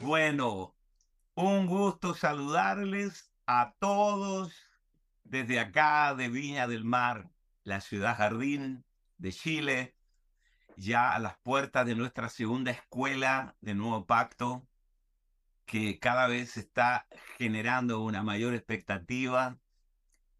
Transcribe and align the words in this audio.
Bueno, 0.00 0.76
un 1.34 1.66
gusto 1.66 2.14
saludarles 2.14 3.32
a 3.46 3.74
todos 3.80 4.54
desde 5.24 5.58
acá 5.58 6.14
de 6.14 6.28
Viña 6.28 6.68
del 6.68 6.84
Mar, 6.84 7.30
la 7.64 7.80
ciudad 7.80 8.16
jardín 8.16 8.84
de 9.18 9.32
Chile, 9.32 9.96
ya 10.76 11.12
a 11.14 11.18
las 11.18 11.36
puertas 11.38 11.84
de 11.84 11.96
nuestra 11.96 12.28
segunda 12.28 12.70
escuela 12.70 13.56
de 13.60 13.74
Nuevo 13.74 14.06
Pacto, 14.06 14.66
que 15.66 15.98
cada 15.98 16.28
vez 16.28 16.56
está 16.56 17.06
generando 17.36 18.00
una 18.00 18.22
mayor 18.22 18.54
expectativa. 18.54 19.58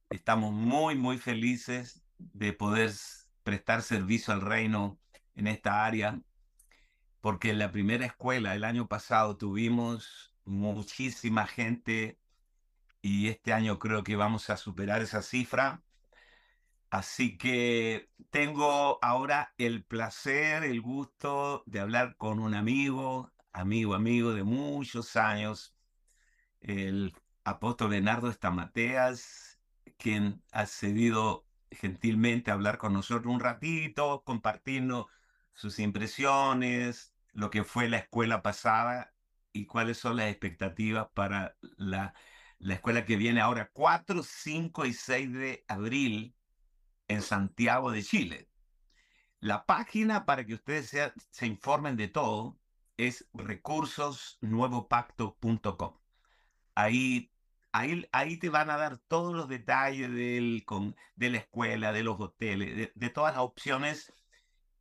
Estamos 0.08 0.52
muy, 0.52 0.94
muy 0.94 1.18
felices 1.18 2.04
de 2.18 2.52
poder 2.52 2.92
prestar 3.42 3.82
servicio 3.82 4.32
al 4.32 4.40
reino 4.40 4.98
en 5.34 5.48
esta 5.48 5.84
área, 5.84 6.20
porque 7.20 7.50
en 7.50 7.58
la 7.58 7.70
primera 7.70 8.06
escuela 8.06 8.54
el 8.54 8.64
año 8.64 8.88
pasado 8.88 9.36
tuvimos 9.36 10.34
muchísima 10.44 11.46
gente 11.46 12.18
y 13.02 13.28
este 13.28 13.52
año 13.52 13.78
creo 13.78 14.04
que 14.04 14.16
vamos 14.16 14.50
a 14.50 14.56
superar 14.56 15.02
esa 15.02 15.22
cifra. 15.22 15.82
Así 16.90 17.38
que 17.38 18.10
tengo 18.30 18.98
ahora 19.02 19.54
el 19.58 19.84
placer, 19.84 20.64
el 20.64 20.80
gusto 20.80 21.62
de 21.66 21.80
hablar 21.80 22.16
con 22.16 22.40
un 22.40 22.54
amigo, 22.54 23.32
amigo, 23.52 23.94
amigo 23.94 24.32
de 24.34 24.42
muchos 24.42 25.16
años, 25.16 25.76
el 26.60 27.14
apóstol 27.44 27.92
Leonardo 27.92 28.28
Estamateas, 28.28 29.60
quien 29.98 30.42
ha 30.52 30.66
cedido 30.66 31.46
gentilmente 31.70 32.50
a 32.50 32.54
hablar 32.54 32.78
con 32.78 32.92
nosotros 32.92 33.32
un 33.32 33.40
ratito, 33.40 34.22
compartirnos 34.24 35.06
sus 35.60 35.78
impresiones, 35.78 37.14
lo 37.32 37.50
que 37.50 37.64
fue 37.64 37.88
la 37.88 37.98
escuela 37.98 38.42
pasada 38.42 39.12
y 39.52 39.66
cuáles 39.66 39.98
son 39.98 40.16
las 40.16 40.30
expectativas 40.30 41.08
para 41.12 41.54
la, 41.76 42.14
la 42.58 42.74
escuela 42.74 43.04
que 43.04 43.16
viene 43.16 43.42
ahora 43.42 43.70
4, 43.72 44.22
5 44.22 44.86
y 44.86 44.94
6 44.94 45.32
de 45.34 45.64
abril 45.68 46.34
en 47.08 47.20
Santiago 47.20 47.90
de 47.90 48.02
Chile. 48.02 48.48
La 49.40 49.66
página 49.66 50.24
para 50.24 50.46
que 50.46 50.54
ustedes 50.54 50.96
se, 51.30 51.46
informen 51.46 51.96
de 51.96 52.08
todo 52.08 52.58
es 52.96 53.28
recursosnuevopacto.com. 53.34 55.98
Ahí, 56.74 57.30
ahí, 57.72 58.08
ahí 58.12 58.38
te 58.38 58.48
van 58.48 58.70
a 58.70 58.78
dar 58.78 58.96
todos 58.96 59.34
los 59.34 59.46
detalles 59.46 60.10
del, 60.10 60.62
con, 60.64 60.96
de 61.16 61.28
la 61.30 61.36
escuela, 61.38 61.92
de 61.92 62.02
los 62.02 62.18
hoteles, 62.18 62.76
de, 62.76 62.92
de 62.94 63.10
todas 63.10 63.34
las 63.34 63.42
opciones 63.42 64.10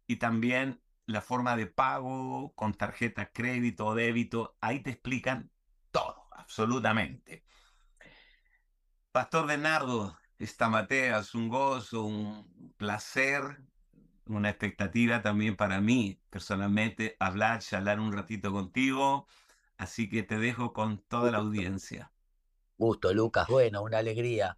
y 0.10 0.16
también 0.16 0.82
la 1.06 1.22
forma 1.22 1.56
de 1.56 1.68
pago 1.68 2.52
con 2.56 2.74
tarjeta 2.74 3.32
crédito 3.32 3.86
o 3.86 3.94
débito. 3.94 4.58
Ahí 4.60 4.80
te 4.80 4.90
explican 4.90 5.52
todo, 5.92 6.28
absolutamente. 6.32 7.46
Pastor 9.12 9.46
Bernardo, 9.46 10.18
esta 10.40 10.68
Mateas, 10.68 11.28
es 11.28 11.36
un 11.36 11.48
gozo, 11.48 12.06
un 12.06 12.74
placer, 12.76 13.62
una 14.26 14.50
expectativa 14.50 15.22
también 15.22 15.56
para 15.56 15.80
mí, 15.80 16.20
personalmente, 16.32 17.16
hablar, 17.20 17.60
charlar 17.60 18.00
un 18.00 18.12
ratito 18.12 18.52
contigo. 18.52 19.28
Así 19.78 20.10
que 20.10 20.24
te 20.24 20.40
dejo 20.40 20.74
con 20.74 21.04
toda 21.04 21.30
la 21.30 21.38
audiencia. 21.38 22.12
Gusto, 22.80 23.14
Lucas. 23.14 23.48
Bueno, 23.48 23.84
una 23.84 24.00
alegría. 24.00 24.58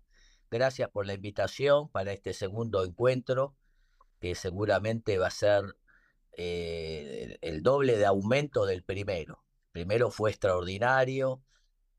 Gracias 0.50 0.90
por 0.90 1.06
la 1.06 1.14
invitación 1.14 1.90
para 1.90 2.14
este 2.14 2.34
segundo 2.34 2.86
encuentro, 2.86 3.58
que 4.22 4.36
seguramente 4.36 5.18
va 5.18 5.28
a 5.28 5.32
ser 5.32 5.76
eh, 6.34 7.40
el 7.42 7.64
doble 7.64 7.98
de 7.98 8.06
aumento 8.06 8.66
del 8.66 8.84
primero. 8.84 9.44
primero 9.72 10.12
fue 10.12 10.30
extraordinario, 10.30 11.44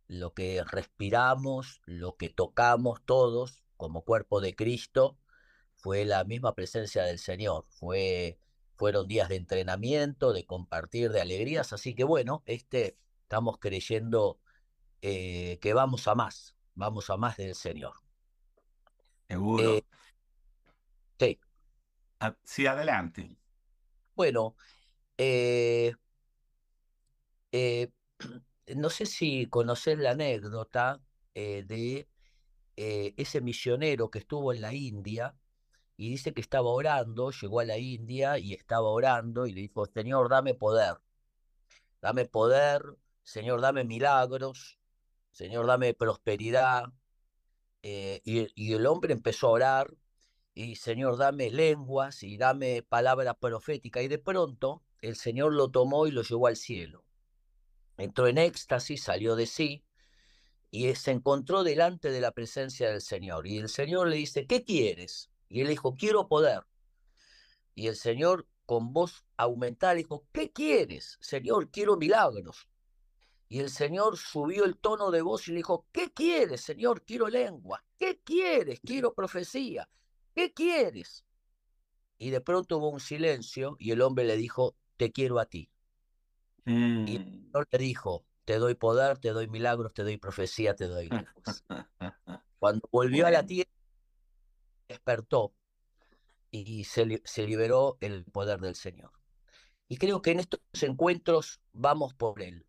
lo 0.06 0.32
que 0.32 0.62
respiramos, 0.64 1.82
lo 1.84 2.16
que 2.16 2.28
tocamos 2.30 3.00
todos, 3.04 3.64
como 3.76 4.04
cuerpo 4.04 4.41
de 4.41 4.54
Cristo 4.54 5.19
fue 5.74 6.04
la 6.04 6.22
misma 6.24 6.54
presencia 6.54 7.02
del 7.02 7.19
Señor, 7.19 7.66
fue, 7.69 8.38
fueron 8.76 9.08
días 9.08 9.28
de 9.28 9.36
entrenamiento, 9.36 10.32
de 10.32 10.47
compartir, 10.47 11.10
de 11.10 11.20
alegrías, 11.20 11.72
así 11.72 11.94
que 11.94 12.04
bueno, 12.04 12.44
este, 12.47 12.97
estamos 13.22 13.58
creyendo 13.58 14.38
eh, 15.00 15.58
que 15.60 15.74
vamos 15.74 16.06
a 16.06 16.14
más, 16.14 16.54
vamos 16.76 17.10
a 17.10 17.16
más 17.16 17.36
del 17.36 17.56
Señor. 17.56 17.94
Seguro. 19.28 19.74
Eh, 19.74 19.84
sí. 19.91 20.01
Sí, 22.44 22.66
adelante. 22.66 23.37
Bueno, 24.15 24.56
eh, 25.19 25.94
no 28.77 28.91
sé 28.91 29.06
si 29.06 29.47
conoces 29.47 29.99
la 29.99 30.12
anécdota 30.12 31.00
de 31.34 32.06
eh, 32.77 33.15
ese 33.19 33.41
misionero 33.43 34.10
que 34.10 34.19
estuvo 34.21 34.53
en 34.53 34.62
la 34.62 34.72
India 34.72 35.37
y 35.97 36.10
dice 36.10 36.33
que 36.33 36.41
estaba 36.41 36.71
orando, 36.71 37.31
llegó 37.31 37.60
a 37.60 37.65
la 37.65 37.78
India 37.78 38.39
y 38.39 38.54
estaba 38.54 38.89
orando 38.89 39.47
y 39.47 39.53
le 39.53 39.60
dijo, 39.60 39.87
Señor, 39.87 40.31
dame 40.31 40.54
poder, 40.54 40.97
dame 42.00 42.25
poder, 42.25 42.83
Señor, 43.22 43.60
dame 43.60 43.84
milagros, 43.84 44.78
Señor, 45.33 45.66
dame 45.66 45.94
prosperidad. 45.94 46.87
Eh, 47.83 48.22
y, 48.25 48.72
el 48.72 48.87
hombre 48.87 49.12
empezó 49.12 49.49
a 49.49 49.50
orar 49.50 49.94
y 50.54 50.76
Señor, 50.76 51.16
dame 51.16 51.50
lenguas 51.50 52.22
y 52.22 52.36
dame 52.36 52.82
palabra 52.82 53.34
profética. 53.34 54.02
Y 54.02 54.08
de 54.08 54.18
pronto 54.18 54.82
el 55.00 55.16
Señor 55.16 55.54
lo 55.54 55.70
tomó 55.70 56.06
y 56.06 56.10
lo 56.10 56.22
llevó 56.22 56.46
al 56.46 56.56
cielo. 56.56 57.04
Entró 57.96 58.26
en 58.26 58.38
éxtasis, 58.38 59.02
salió 59.02 59.36
de 59.36 59.46
sí 59.46 59.84
y 60.70 60.94
se 60.94 61.10
encontró 61.10 61.64
delante 61.64 62.10
de 62.10 62.20
la 62.20 62.32
presencia 62.32 62.91
del 62.91 63.00
Señor. 63.02 63.46
Y 63.46 63.58
el 63.58 63.68
Señor 63.68 64.08
le 64.08 64.16
dice, 64.16 64.46
¿qué 64.46 64.64
quieres? 64.64 65.30
Y 65.48 65.60
él 65.60 65.68
dijo, 65.68 65.94
quiero 65.94 66.28
poder. 66.28 66.62
Y 67.74 67.86
el 67.86 67.96
Señor 67.96 68.46
con 68.66 68.92
voz 68.92 69.24
aumentada 69.36 69.94
dijo, 69.94 70.26
¿qué 70.32 70.50
quieres? 70.50 71.18
Señor, 71.20 71.70
quiero 71.70 71.96
milagros. 71.96 72.68
Y 73.48 73.60
el 73.60 73.68
Señor 73.68 74.16
subió 74.16 74.64
el 74.64 74.78
tono 74.78 75.10
de 75.10 75.20
voz 75.20 75.46
y 75.46 75.50
le 75.50 75.58
dijo, 75.58 75.86
¿qué 75.92 76.10
quieres, 76.10 76.62
Señor? 76.62 77.04
Quiero 77.04 77.28
lengua. 77.28 77.84
¿Qué 77.98 78.20
quieres? 78.24 78.80
Quiero 78.80 79.12
profecía. 79.12 79.88
¿Qué 80.34 80.53
quieres? 80.53 81.25
Y 82.19 82.31
de 82.31 82.41
pronto 82.41 82.78
hubo 82.78 82.88
un 82.91 83.00
silencio 83.00 83.76
y 83.78 83.91
el 83.91 84.00
hombre 84.00 84.25
le 84.25 84.37
dijo, 84.37 84.76
te 84.97 85.12
quiero 85.12 85.38
a 85.38 85.47
ti. 85.47 85.70
Y 86.65 87.16
el 87.16 87.26
mm. 87.26 87.43
Señor 87.47 87.69
le 87.70 87.78
dijo, 87.78 88.25
te 88.44 88.59
doy 88.59 88.75
poder, 88.75 89.19
te 89.19 89.31
doy 89.31 89.48
milagros, 89.48 89.92
te 89.92 90.03
doy 90.03 90.16
profecía, 90.19 90.75
te 90.75 90.87
doy 90.87 91.09
lenguas. 91.09 91.65
Cuando 92.59 92.88
volvió 92.92 93.26
a 93.26 93.31
la 93.31 93.44
tierra, 93.44 93.71
despertó 94.88 95.53
y 96.50 96.84
se, 96.84 97.21
se 97.25 97.47
liberó 97.47 97.98
el 98.00 98.25
poder 98.25 98.60
del 98.60 98.76
Señor. 98.76 99.10
Y 99.88 99.97
creo 99.97 100.22
que 100.22 100.31
en 100.31 100.41
estos 100.41 100.60
encuentros 100.82 101.60
vamos 101.72 102.15
por 102.15 102.41
Él. 102.41 102.66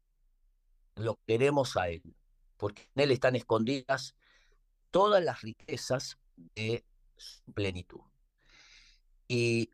Lo 0.95 1.19
queremos 1.27 1.77
a 1.77 1.89
Él, 1.89 2.15
porque 2.57 2.89
en 2.95 3.03
Él 3.03 3.11
están 3.11 3.35
escondidas 3.35 4.15
todas 4.89 5.23
las 5.23 5.41
riquezas 5.41 6.17
de 6.55 6.83
plenitud. 7.53 8.01
Y 9.27 9.69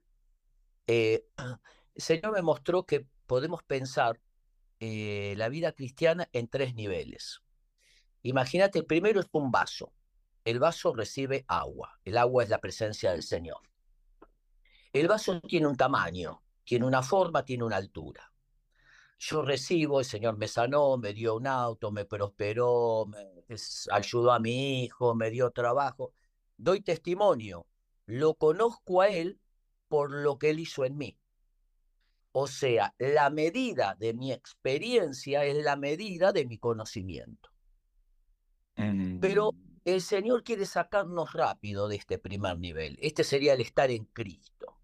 eh, 0.87 1.25
el 1.95 2.01
Señor 2.01 2.33
me 2.33 2.41
mostró 2.41 2.85
que 2.85 3.05
podemos 3.27 3.63
pensar 3.63 4.19
eh, 4.79 5.33
la 5.37 5.49
vida 5.49 5.73
cristiana 5.73 6.29
en 6.33 6.47
tres 6.47 6.73
niveles. 6.75 7.41
Imagínate, 8.23 8.83
primero 8.83 9.19
es 9.19 9.27
un 9.31 9.51
vaso. 9.51 9.93
El 10.45 10.59
vaso 10.59 10.93
recibe 10.93 11.45
agua. 11.47 11.99
El 12.05 12.17
agua 12.17 12.43
es 12.43 12.49
la 12.49 12.59
presencia 12.59 13.11
del 13.11 13.23
Señor. 13.23 13.59
El 14.91 15.07
vaso 15.07 15.39
tiene 15.41 15.67
un 15.67 15.77
tamaño, 15.77 16.41
tiene 16.63 16.85
una 16.85 17.03
forma, 17.03 17.45
tiene 17.45 17.63
una 17.63 17.75
altura. 17.75 18.31
Yo 19.19 19.41
recibo, 19.41 19.99
el 19.99 20.05
Señor 20.05 20.37
me 20.37 20.47
sanó, 20.47 20.97
me 20.97 21.13
dio 21.13 21.35
un 21.35 21.45
auto, 21.45 21.91
me 21.91 22.05
prosperó, 22.05 23.05
me 23.05 23.45
ayudó 23.91 24.31
a 24.31 24.39
mi 24.39 24.85
hijo, 24.85 25.13
me 25.13 25.29
dio 25.29 25.51
trabajo. 25.51 26.13
Doy 26.59 26.81
testimonio, 26.81 27.67
lo 28.05 28.33
conozco 28.33 28.99
a 28.99 29.07
Él 29.07 29.39
por 29.87 30.11
lo 30.11 30.37
que 30.37 30.49
Él 30.49 30.59
hizo 30.59 30.83
en 30.83 30.97
mí. 30.97 31.17
O 32.33 32.47
sea, 32.47 32.93
la 32.97 33.29
medida 33.29 33.95
de 33.97 34.13
mi 34.13 34.33
experiencia 34.33 35.45
es 35.45 35.63
la 35.63 35.77
medida 35.77 36.33
de 36.33 36.45
mi 36.45 36.57
conocimiento. 36.57 37.49
Pero 38.75 39.53
mm. 39.53 39.81
el 39.85 40.01
Señor 40.01 40.43
quiere 40.43 40.65
sacarnos 40.65 41.31
rápido 41.31 41.87
de 41.87 41.95
este 41.95 42.19
primer 42.19 42.59
nivel. 42.59 42.99
Este 43.01 43.23
sería 43.23 43.53
el 43.53 43.61
estar 43.61 43.89
en 43.89 44.03
Cristo. 44.03 44.81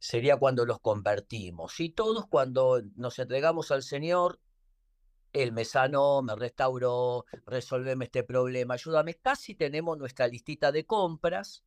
Sería 0.00 0.36
cuando 0.36 0.66
los 0.66 0.80
convertimos. 0.80 1.78
Y 1.78 1.90
todos 1.90 2.26
cuando 2.26 2.82
nos 2.96 3.20
entregamos 3.20 3.70
al 3.70 3.84
Señor, 3.84 4.40
Él 5.34 5.52
me 5.52 5.64
sanó, 5.64 6.22
me 6.22 6.36
restauró, 6.36 7.26
resolveme 7.44 8.06
este 8.06 8.22
problema, 8.22 8.74
ayúdame. 8.74 9.14
Casi 9.14 9.56
tenemos 9.56 9.98
nuestra 9.98 10.28
listita 10.28 10.70
de 10.70 10.86
compras 10.86 11.64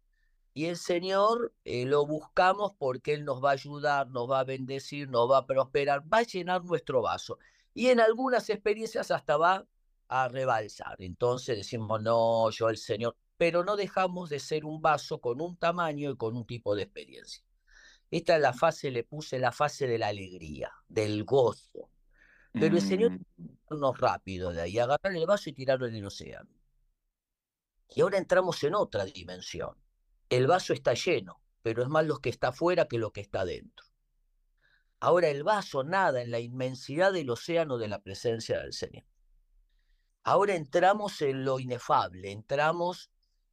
y 0.54 0.66
el 0.66 0.78
Señor 0.78 1.54
eh, 1.66 1.86
lo 1.86 2.06
buscamos 2.06 2.72
porque 2.80 3.14
Él 3.14 3.25
nos 3.25 3.44
va 3.44 3.50
a 3.50 3.54
ayudar, 3.54 4.10
nos 4.10 4.31
va 4.31 4.40
a 4.40 4.46
bendecir, 4.46 5.10
nos 5.10 5.30
va 5.30 5.40
a 5.40 5.46
prosperar, 5.46 6.02
va 6.12 6.19
a 6.19 6.24
llenar 6.24 6.64
nuestro 6.64 7.02
vaso. 7.02 7.40
Y 7.74 7.88
en 7.88 8.00
algunas 8.00 8.50
experiencias 8.50 9.12
hasta 9.12 9.36
va 9.36 9.68
a 10.08 10.28
rebalsar. 10.30 10.96
Entonces 11.00 11.58
decimos, 11.58 12.02
no, 12.02 12.50
yo 12.52 12.69
el 12.69 12.78
Señor, 12.78 13.18
pero 13.36 13.66
no 13.66 13.75
dejamos 13.75 14.30
de 14.30 14.40
ser 14.40 14.64
un 14.64 14.81
vaso 14.81 15.19
con 15.19 15.42
un 15.42 15.58
tamaño 15.58 16.12
y 16.12 16.16
con 16.16 16.38
un 16.38 16.46
tipo 16.48 16.74
de 16.74 16.84
experiencia. 16.84 17.44
Esta 18.10 18.38
es 18.38 18.42
la 18.42 18.54
fase, 18.54 18.92
le 18.92 19.04
puse 19.04 19.40
la 19.40 19.52
fase 19.52 19.88
de 19.88 19.98
la 19.98 20.08
alegría, 20.08 20.72
del 20.88 21.25
gozo. 21.25 21.90
Pero 22.53 22.75
el 22.75 22.81
Señor 22.81 23.11
mm. 23.11 23.79
nos 23.79 23.99
rápido 23.99 24.51
de 24.51 24.61
ahí, 24.61 24.79
agarrar 24.79 25.15
el 25.15 25.25
vaso 25.25 25.49
y 25.49 25.53
tirarlo 25.53 25.88
en 25.88 25.95
el 25.95 26.05
océano. 26.05 26.49
Y 27.89 28.01
ahora 28.01 28.17
entramos 28.17 28.63
en 28.63 28.75
otra 28.75 29.05
dimensión 29.05 29.75
el 30.29 30.47
vaso 30.47 30.73
está 30.73 30.94
lleno, 30.94 31.41
pero 31.61 31.83
es 31.83 31.89
más 31.89 32.05
lo 32.05 32.19
que 32.19 32.29
está 32.29 32.49
afuera 32.49 32.88
que 32.88 32.97
lo 32.97 33.11
que 33.11 33.21
está 33.21 33.45
dentro. 33.45 33.85
Ahora 34.99 35.29
el 35.29 35.44
vaso 35.44 35.83
nada 35.83 36.21
en 36.21 36.31
la 36.31 36.39
inmensidad 36.39 37.13
del 37.13 37.29
océano 37.29 37.77
de 37.77 37.88
la 37.88 38.01
presencia 38.01 38.59
del 38.59 38.73
Señor. 38.73 39.05
Ahora 40.23 40.55
entramos 40.55 41.21
en 41.21 41.45
lo 41.45 41.59
inefable, 41.59 42.31
entramos 42.31 43.09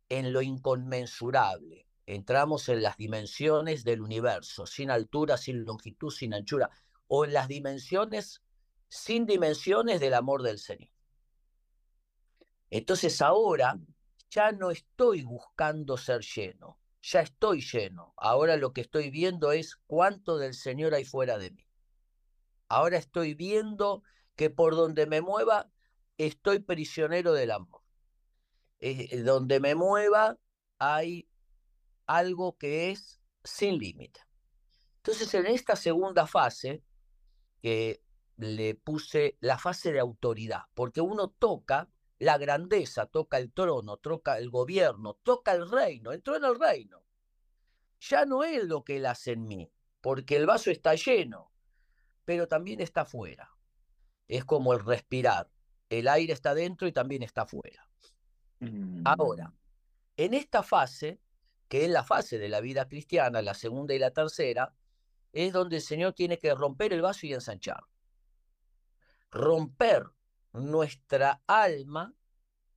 en 0.09 0.33
lo 0.33 0.43
inconmensurable, 0.43 1.87
entramos 2.07 2.69
en 2.69 2.83
las 2.83 2.97
dimensiones 2.97 3.85
del 3.85 4.01
universo, 4.01 4.67
sin 4.67 4.91
altura, 4.91 5.37
sin 5.37 5.65
longitud, 5.65 6.11
sin 6.11 6.35
anchura, 6.35 6.71
o 7.07 7.25
en 7.25 7.33
las 7.33 7.47
dimensiones 7.47 8.43
sin 8.95 9.27
dimensiones 9.27 9.99
del 9.99 10.15
amor 10.15 10.43
del 10.43 10.61
Señor. 10.61 10.93
Entonces 12.71 13.21
ahora 13.21 13.77
ya 14.31 14.53
no 14.53 14.71
estoy 14.71 15.25
buscando 15.25 15.97
ser 15.97 16.21
lleno, 16.21 16.79
ya 17.03 17.21
estoy 17.21 17.61
lleno. 17.61 18.15
Ahora 18.17 18.57
lo 18.57 18.73
que 18.73 18.83
estoy 18.83 19.11
viendo 19.11 19.51
es 19.51 19.75
cuánto 19.89 20.39
del 20.39 20.55
Señor 20.55 20.95
hay 20.95 21.05
fuera 21.05 21.39
de 21.39 21.51
mí. 21.51 21.67
Ahora 22.69 22.97
estoy 22.97 23.35
viendo 23.35 24.05
que 24.37 24.49
por 24.49 24.77
donde 24.77 25.07
me 25.07 25.21
mueva, 25.21 25.73
estoy 26.17 26.61
prisionero 26.61 27.33
del 27.33 27.51
amor. 27.51 27.83
Eh, 28.79 29.23
donde 29.23 29.59
me 29.59 29.75
mueva, 29.75 30.39
hay 30.79 31.29
algo 32.07 32.57
que 32.59 32.93
es 32.93 33.21
sin 33.43 33.77
límite. 33.77 34.21
Entonces, 34.99 35.35
en 35.35 35.47
esta 35.47 35.75
segunda 35.75 36.29
fase, 36.29 36.85
que 37.61 38.04
le 38.37 38.75
puse 38.75 39.37
la 39.41 39.59
fase 39.59 39.93
de 39.93 40.01
autoridad, 40.01 40.63
porque 40.75 41.01
uno 41.01 41.29
toca 41.29 41.89
la 42.19 42.39
grandeza, 42.39 43.07
toca 43.07 43.39
el 43.39 43.53
trono, 43.53 43.97
toca 43.99 44.39
el 44.39 44.51
gobierno, 44.51 45.15
toca 45.23 45.53
el 45.53 45.71
reino, 45.71 46.13
entró 46.13 46.37
en 46.37 46.45
el 46.45 46.59
reino. 46.59 47.05
Ya 48.01 48.25
no 48.25 48.45
es 48.45 48.65
lo 48.65 48.85
que 48.85 48.97
él 48.97 49.07
hace 49.07 49.33
en 49.33 49.47
mí, 49.47 49.71
porque 50.01 50.37
el 50.37 50.47
vaso 50.47 50.71
está 50.71 50.95
lleno, 50.95 51.53
pero 52.25 52.49
también 52.49 52.81
está 52.81 53.05
fuera. 53.05 53.51
Es 54.29 54.45
como 54.45 54.73
el 54.73 54.85
respirar. 54.85 55.51
El 55.91 56.09
aire 56.09 56.33
está 56.33 56.55
dentro 56.55 56.89
y 56.89 56.93
también 56.93 57.23
está 57.23 57.47
fuera. 57.47 57.89
Ahora, 59.05 59.49
mm. 59.49 59.55
en 60.17 60.35
esta 60.35 60.63
fase, 60.63 61.21
que 61.69 61.85
es 61.85 61.91
la 61.91 62.03
fase 62.03 62.39
de 62.39 62.49
la 62.49 62.61
vida 62.61 62.89
cristiana, 62.89 63.43
la 63.43 63.55
segunda 63.55 63.95
y 63.95 63.99
la 63.99 64.11
tercera, 64.11 64.75
es 65.33 65.53
donde 65.53 65.77
el 65.77 65.83
Señor 65.83 66.15
tiene 66.15 66.39
que 66.39 66.55
romper 66.55 66.93
el 66.93 67.03
vaso 67.03 67.27
y 67.27 67.35
ensanchar. 67.35 67.85
Romper 69.35 70.05
nuestra 70.53 71.43
alma, 71.49 72.15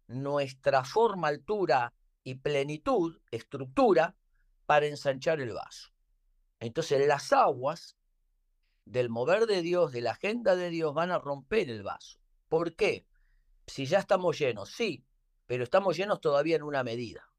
nuestra 0.07 0.83
forma, 0.83 1.27
altura 1.27 1.93
y 2.23 2.35
plenitud, 2.35 3.19
estructura, 3.29 4.15
para 4.65 4.87
ensanchar 4.87 5.39
el 5.39 5.53
vaso. 5.53 5.93
Entonces 6.59 7.07
las 7.07 7.31
aguas 7.31 7.95
del 8.85 9.09
mover 9.09 9.45
de 9.45 9.61
Dios, 9.61 9.91
de 9.91 10.01
la 10.01 10.11
agenda 10.11 10.55
de 10.55 10.71
Dios, 10.71 10.93
van 10.95 11.11
a 11.11 11.19
romper 11.19 11.69
el 11.69 11.83
vaso. 11.83 12.19
¿Por 12.49 12.75
qué? 12.75 13.05
Si 13.67 13.85
ya 13.85 13.99
estamos 13.99 14.39
llenos, 14.39 14.71
sí, 14.71 15.05
pero 15.45 15.63
estamos 15.63 15.95
llenos 15.95 16.19
todavía 16.19 16.55
en 16.55 16.63
una 16.63 16.83
medida. 16.83 17.31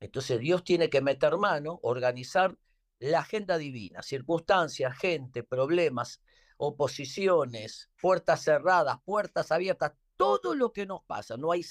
Entonces 0.00 0.40
Dios 0.40 0.64
tiene 0.64 0.88
que 0.88 1.02
meter 1.02 1.36
mano, 1.36 1.78
organizar 1.82 2.56
la 3.00 3.20
agenda 3.20 3.58
divina, 3.58 4.02
circunstancias, 4.02 4.96
gente, 4.96 5.42
problemas, 5.42 6.22
oposiciones, 6.58 7.88
puertas 8.00 8.42
cerradas, 8.42 8.98
puertas 9.04 9.50
abiertas, 9.50 9.92
todo 10.16 10.54
lo 10.54 10.72
que 10.72 10.84
nos 10.84 11.02
pasa, 11.04 11.36
no 11.36 11.52
hay, 11.52 11.64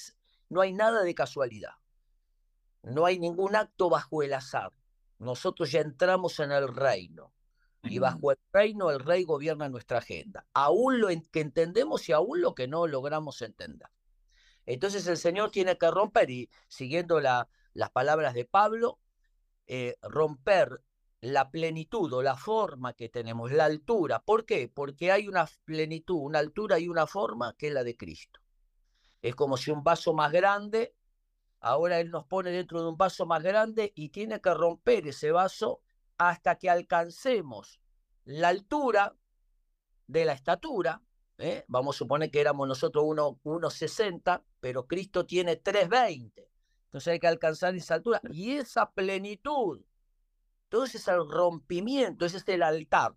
no 0.49 0.61
hay 0.61 0.73
nada 0.73 1.03
de 1.03 1.13
casualidad, 1.13 1.73
no 2.81 3.05
hay 3.05 3.19
ningún 3.19 3.55
acto 3.55 3.89
bajo 3.89 4.23
el 4.23 4.33
azar. 4.33 4.73
Nosotros 5.19 5.71
ya 5.71 5.81
entramos 5.81 6.39
en 6.39 6.51
el 6.51 6.67
reino 6.67 7.33
y 7.83 7.99
bajo 7.99 8.31
el 8.31 8.37
reino 8.51 8.91
el 8.91 8.99
rey 8.99 9.23
gobierna 9.23 9.69
nuestra 9.69 9.99
agenda, 9.99 10.45
aún 10.53 10.99
lo 10.99 11.07
que 11.31 11.41
entendemos 11.41 12.07
y 12.07 12.13
aún 12.13 12.41
lo 12.41 12.55
que 12.55 12.67
no 12.67 12.87
logramos 12.87 13.41
entender. 13.41 13.89
Entonces 14.65 15.07
el 15.07 15.17
Señor 15.17 15.51
tiene 15.51 15.77
que 15.77 15.89
romper 15.89 16.29
y 16.29 16.49
siguiendo 16.67 17.19
la, 17.19 17.49
las 17.73 17.89
palabras 17.91 18.33
de 18.33 18.45
Pablo, 18.45 18.99
eh, 19.65 19.95
romper 20.01 20.81
la 21.21 21.49
plenitud 21.49 22.11
o 22.13 22.21
la 22.21 22.35
forma 22.35 22.93
que 22.93 23.09
tenemos, 23.09 23.51
la 23.51 23.65
altura. 23.65 24.23
¿Por 24.23 24.45
qué? 24.45 24.69
Porque 24.69 25.11
hay 25.11 25.27
una 25.27 25.47
plenitud, 25.65 26.17
una 26.17 26.39
altura 26.39 26.79
y 26.79 26.87
una 26.87 27.07
forma 27.07 27.55
que 27.57 27.67
es 27.67 27.73
la 27.73 27.83
de 27.83 27.97
Cristo. 27.97 28.39
Es 29.21 29.35
como 29.35 29.57
si 29.57 29.71
un 29.71 29.83
vaso 29.83 30.13
más 30.13 30.31
grande, 30.31 30.95
ahora 31.59 31.99
Él 31.99 32.11
nos 32.11 32.25
pone 32.25 32.51
dentro 32.51 32.81
de 32.81 32.89
un 32.89 32.97
vaso 32.97 33.25
más 33.25 33.41
grande 33.41 33.91
y 33.95 34.09
tiene 34.09 34.39
que 34.39 34.53
romper 34.53 35.07
ese 35.07 35.31
vaso 35.31 35.81
hasta 36.17 36.57
que 36.57 36.69
alcancemos 36.69 37.81
la 38.25 38.49
altura 38.49 39.15
de 40.05 40.25
la 40.25 40.33
estatura. 40.33 41.01
¿eh? 41.39 41.65
Vamos 41.67 41.95
a 41.95 41.99
suponer 41.99 42.29
que 42.29 42.41
éramos 42.41 42.67
nosotros 42.67 43.03
1,60, 43.03 44.43
pero 44.59 44.85
Cristo 44.85 45.25
tiene 45.25 45.61
3,20. 45.61 46.47
Entonces 46.85 47.07
hay 47.11 47.19
que 47.19 47.27
alcanzar 47.27 47.75
esa 47.75 47.95
altura 47.95 48.21
y 48.31 48.51
esa 48.51 48.91
plenitud 48.91 49.81
entonces 50.69 51.01
es 51.01 51.07
el 51.07 51.29
rompimiento, 51.29 52.25
ese 52.25 52.37
es 52.37 52.47
el 52.49 52.61
altar 52.61 53.15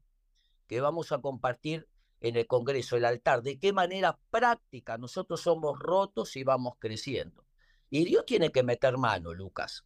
que 0.69 0.81
vamos 0.81 1.11
a 1.11 1.19
compartir 1.21 1.89
en 2.21 2.37
el 2.37 2.47
Congreso, 2.47 2.97
el 2.97 3.05
altar, 3.05 3.43
de 3.43 3.59
qué 3.59 3.73
manera 3.73 4.21
práctica 4.31 4.99
nosotros 4.99 5.41
somos 5.41 5.79
rotos 5.79 6.37
y 6.37 6.45
vamos 6.45 6.75
creciendo. 6.79 7.45
Y 7.89 8.05
Dios 8.05 8.25
tiene 8.25 8.53
que 8.53 8.63
meter 8.63 8.99
mano, 8.99 9.35
Lucas, 9.35 9.85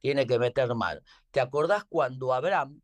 tiene 0.00 0.26
que 0.26 0.38
meter 0.38 0.74
mano. 0.74 1.02
¿Te 1.30 1.40
acordás 1.40 1.84
cuando 1.84 2.32
Abraham 2.32 2.80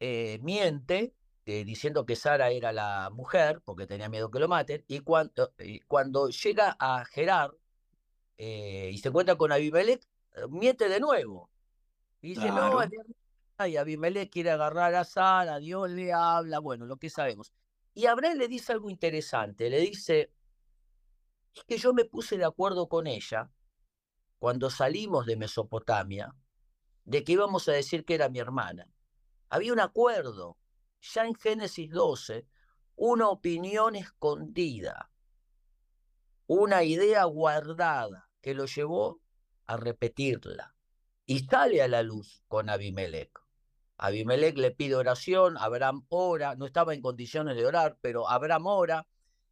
eh, 0.00 0.38
miente 0.42 1.14
eh, 1.46 1.64
diciendo 1.64 2.04
que 2.04 2.16
Sara 2.16 2.50
era 2.50 2.72
la 2.72 3.08
mujer, 3.10 3.62
porque 3.64 3.86
tenía 3.86 4.10
miedo 4.10 4.30
que 4.30 4.40
lo 4.40 4.48
maten, 4.48 4.84
y 4.88 5.00
cuando, 5.00 5.54
cuando 5.86 6.28
llega 6.28 6.76
a 6.78 7.06
Gerar 7.06 7.52
eh, 8.36 8.90
y 8.92 8.98
se 8.98 9.08
encuentra 9.08 9.36
con 9.36 9.52
Abimelech, 9.52 10.06
miente 10.50 10.90
de 10.90 11.00
nuevo. 11.00 11.50
Y 12.20 12.30
dice, 12.30 12.48
no, 12.50 12.80
y 13.64 13.76
Abimelech 13.76 14.30
quiere 14.30 14.50
agarrar 14.50 14.94
a 14.94 15.04
Sara, 15.04 15.58
Dios 15.58 15.90
le 15.90 16.12
habla, 16.12 16.58
bueno, 16.58 16.84
lo 16.84 16.98
que 16.98 17.08
sabemos. 17.08 17.52
Y 17.94 18.06
Abraham 18.06 18.36
le 18.36 18.48
dice 18.48 18.72
algo 18.72 18.90
interesante, 18.90 19.70
le 19.70 19.80
dice, 19.80 20.30
es 21.54 21.64
que 21.64 21.78
yo 21.78 21.94
me 21.94 22.04
puse 22.04 22.36
de 22.36 22.44
acuerdo 22.44 22.88
con 22.88 23.06
ella 23.06 23.50
cuando 24.38 24.68
salimos 24.68 25.24
de 25.24 25.36
Mesopotamia, 25.36 26.34
de 27.04 27.24
que 27.24 27.32
íbamos 27.32 27.66
a 27.68 27.72
decir 27.72 28.04
que 28.04 28.14
era 28.14 28.28
mi 28.28 28.38
hermana. 28.38 28.90
Había 29.48 29.72
un 29.72 29.80
acuerdo, 29.80 30.58
ya 31.00 31.24
en 31.24 31.34
Génesis 31.34 31.90
12, 31.90 32.46
una 32.96 33.28
opinión 33.28 33.96
escondida, 33.96 35.10
una 36.46 36.82
idea 36.82 37.24
guardada 37.24 38.28
que 38.42 38.52
lo 38.52 38.66
llevó 38.66 39.20
a 39.64 39.78
repetirla 39.78 40.75
y 41.26 41.40
sale 41.40 41.82
a 41.82 41.88
la 41.88 42.02
luz 42.02 42.42
con 42.48 42.70
Abimelech. 42.70 43.30
Abimelech 43.98 44.56
le 44.56 44.70
pide 44.70 44.94
oración, 44.94 45.56
Abraham 45.58 46.06
ora, 46.08 46.54
no 46.54 46.66
estaba 46.66 46.94
en 46.94 47.02
condiciones 47.02 47.56
de 47.56 47.66
orar, 47.66 47.98
pero 48.00 48.28
Abraham 48.28 48.66
ora, 48.66 49.06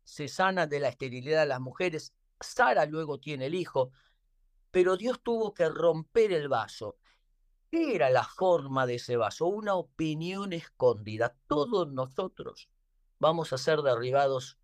se 0.04 0.28
sana 0.28 0.66
de 0.66 0.80
la 0.80 0.88
esterilidad 0.88 1.40
de 1.40 1.46
las 1.46 1.60
mujeres, 1.60 2.14
Sara 2.40 2.86
luego 2.86 3.18
tiene 3.18 3.46
el 3.46 3.54
hijo, 3.54 3.90
pero 4.70 4.96
Dios 4.96 5.20
tuvo 5.22 5.54
que 5.54 5.68
romper 5.68 6.32
el 6.32 6.48
vaso. 6.48 6.96
¿Qué 7.70 7.94
era 7.94 8.10
la 8.10 8.24
forma 8.24 8.86
de 8.86 8.96
ese 8.96 9.16
vaso? 9.16 9.46
Una 9.46 9.74
opinión 9.74 10.52
escondida. 10.52 11.36
Todos 11.48 11.92
nosotros 11.92 12.68
vamos 13.18 13.52
a 13.52 13.58
ser 13.58 13.80
derribados 13.82 14.58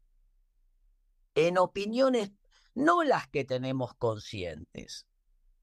en 1.34 1.58
opiniones, 1.58 2.32
no 2.74 3.02
las 3.02 3.28
que 3.28 3.44
tenemos 3.44 3.94
conscientes, 3.94 5.06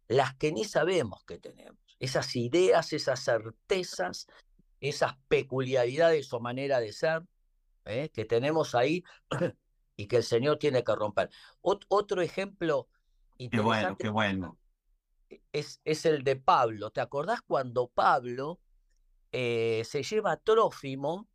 las 0.08 0.36
que 0.36 0.52
ni 0.52 0.66
sabemos 0.66 1.24
que 1.26 1.38
tenemos. 1.38 1.78
Esas 2.00 2.36
ideas, 2.36 2.94
esas 2.94 3.24
certezas, 3.24 4.28
esas 4.80 5.18
peculiaridades 5.28 6.32
o 6.34 6.40
manera 6.40 6.80
de 6.80 6.94
ser 6.94 7.24
¿eh? 7.86 8.10
que 8.14 8.26
tenemos 8.26 8.76
ahí 8.76 9.04
y 9.98 10.08
que 10.08 10.18
el 10.18 10.24
Señor 10.24 10.58
tiene 10.58 10.84
que 10.84 10.96
romper. 10.96 11.30
otro 11.62 12.22
ejemplo 12.22 12.88
Qué 13.38 13.60
bueno, 13.60 13.96
qué 13.98 14.10
bueno. 14.10 14.58
es, 15.52 15.80
es 15.86 16.06
el 16.06 16.24
de 16.24 16.36
Pablo. 16.36 16.90
¿Te 16.92 17.02
acordás 17.02 17.42
cuando 17.42 17.88
Pablo 17.88 18.60
eh, 19.32 19.84
se 19.86 20.02
lleva 20.04 20.32
a 20.32 20.38
Trófimo 20.38 21.28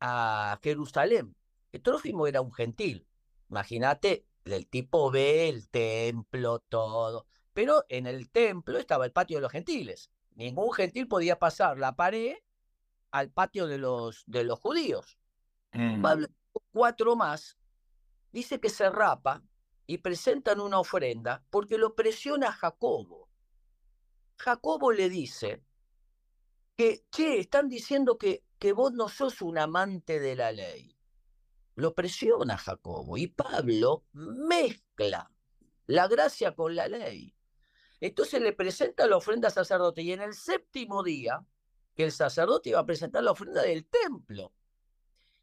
a 0.00 0.58
Jerusalén? 0.62 1.36
El 1.72 1.82
Trófimo 1.82 2.26
era 2.26 2.40
un 2.40 2.52
gentil. 2.52 3.06
Imagínate, 3.48 4.26
el 4.44 4.66
tipo 4.66 5.10
ve 5.10 5.48
el 5.48 5.68
templo, 5.68 6.58
todo. 6.68 7.26
Pero 7.54 7.84
en 7.88 8.06
el 8.06 8.30
templo 8.30 8.78
estaba 8.78 9.06
el 9.06 9.12
patio 9.12 9.38
de 9.38 9.42
los 9.42 9.52
gentiles. 9.52 10.10
Ningún 10.34 10.72
gentil 10.72 11.08
podía 11.08 11.38
pasar 11.38 11.78
la 11.78 11.94
pared 11.96 12.36
al 13.12 13.30
patio 13.30 13.66
de 13.68 13.78
los, 13.78 14.24
de 14.26 14.44
los 14.44 14.58
judíos. 14.58 15.18
Mm. 15.72 16.02
Pablo, 16.02 16.26
cuatro 16.72 17.14
más, 17.14 17.56
dice 18.32 18.60
que 18.60 18.68
se 18.68 18.90
rapa 18.90 19.42
y 19.86 19.98
presentan 19.98 20.60
una 20.60 20.80
ofrenda 20.80 21.44
porque 21.50 21.78
lo 21.78 21.94
presiona 21.94 22.52
Jacobo. 22.52 23.30
Jacobo 24.36 24.90
le 24.90 25.08
dice 25.08 25.62
que, 26.76 27.04
che, 27.12 27.38
están 27.38 27.68
diciendo 27.68 28.18
que, 28.18 28.42
que 28.58 28.72
vos 28.72 28.92
no 28.92 29.08
sos 29.08 29.42
un 29.42 29.58
amante 29.58 30.18
de 30.18 30.34
la 30.34 30.50
ley. 30.50 30.98
Lo 31.76 31.94
presiona 31.94 32.58
Jacobo 32.58 33.16
y 33.16 33.28
Pablo 33.28 34.04
mezcla 34.12 35.30
la 35.86 36.08
gracia 36.08 36.54
con 36.54 36.74
la 36.74 36.88
ley. 36.88 37.34
Entonces 38.06 38.42
le 38.42 38.52
presenta 38.52 39.06
la 39.06 39.16
ofrenda 39.16 39.48
al 39.48 39.54
sacerdote 39.54 40.02
y 40.02 40.12
en 40.12 40.20
el 40.20 40.34
séptimo 40.34 41.02
día, 41.02 41.42
que 41.94 42.04
el 42.04 42.12
sacerdote 42.12 42.68
iba 42.68 42.80
a 42.80 42.84
presentar 42.84 43.22
la 43.22 43.30
ofrenda 43.30 43.62
del 43.62 43.86
templo, 43.86 44.52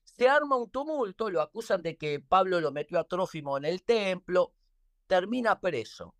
se 0.04 0.30
arma 0.30 0.58
un 0.58 0.70
tumulto, 0.70 1.32
lo 1.32 1.42
acusan 1.42 1.82
de 1.82 1.98
que 1.98 2.20
Pablo 2.20 2.62
lo 2.62 2.72
metió 2.72 3.00
a 3.00 3.06
Trófimo 3.06 3.58
en 3.58 3.66
el 3.66 3.82
templo, 3.82 4.54
termina 5.08 5.60
preso 5.60 6.14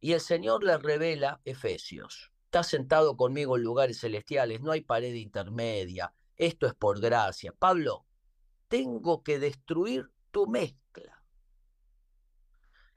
y 0.00 0.14
el 0.14 0.20
Señor 0.20 0.64
le 0.64 0.78
revela 0.78 1.40
Efesios. 1.44 2.32
Está 2.46 2.64
sentado 2.64 3.16
conmigo 3.16 3.56
en 3.56 3.62
lugares 3.62 4.00
celestiales, 4.00 4.60
no 4.60 4.72
hay 4.72 4.80
pared 4.80 5.14
intermedia, 5.14 6.12
esto 6.34 6.66
es 6.66 6.74
por 6.74 7.00
gracia. 7.00 7.54
Pablo, 7.56 8.04
tengo 8.66 9.22
que 9.22 9.38
destruir 9.38 10.10
tu 10.32 10.48
mezcla. 10.48 11.22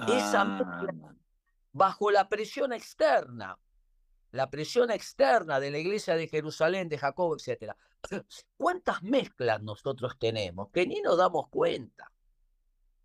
Esa 0.08 0.46
mezcla 0.46 1.12
Ah, 1.12 1.21
bajo 1.72 2.12
la 2.12 2.28
presión 2.30 2.74
externa, 2.74 3.58
la 4.32 4.50
presión 4.50 4.92
externa 4.92 5.60
de 5.60 5.72
la 5.72 5.78
iglesia 5.80 6.16
de 6.16 6.28
Jerusalén, 6.28 6.90
de 6.90 6.98
Jacob, 6.98 7.38
etc. 7.38 7.74
¿Cuántas 8.58 9.04
mezclas 9.04 9.62
nosotros 9.62 10.18
tenemos 10.20 10.70
que 10.72 10.86
ni 10.88 11.02
nos 11.02 11.18
damos 11.18 11.50
cuenta? 11.50 12.12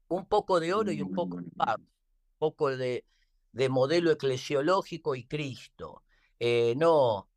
Un 0.08 0.26
poco 0.26 0.60
de 0.60 0.72
oro 0.72 0.92
y 0.92 1.02
un 1.02 1.12
poco 1.12 1.38
de 1.40 1.48
barro, 1.54 1.82
un 1.82 2.38
poco 2.38 2.76
de, 2.76 3.04
de 3.52 3.68
modelo 3.68 4.12
eclesiológico 4.12 5.16
y 5.16 5.24
Cristo. 5.26 6.04
Eh, 6.38 6.74
no, 6.76 7.28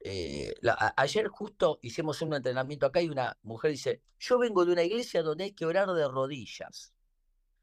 eh, 0.00 0.54
la- 0.62 0.72
a- 0.78 0.94
ayer 0.96 1.28
justo 1.28 1.78
hicimos 1.82 2.22
un 2.22 2.32
entrenamiento 2.34 2.86
acá 2.86 3.02
y 3.02 3.10
una 3.10 3.38
mujer 3.42 3.72
dice, 3.72 4.02
yo 4.18 4.38
vengo 4.38 4.64
de 4.64 4.72
una 4.72 4.82
iglesia 4.82 5.22
donde 5.22 5.44
hay 5.44 5.52
que 5.52 5.66
orar 5.66 5.90
de 5.92 6.08
rodillas 6.08 6.94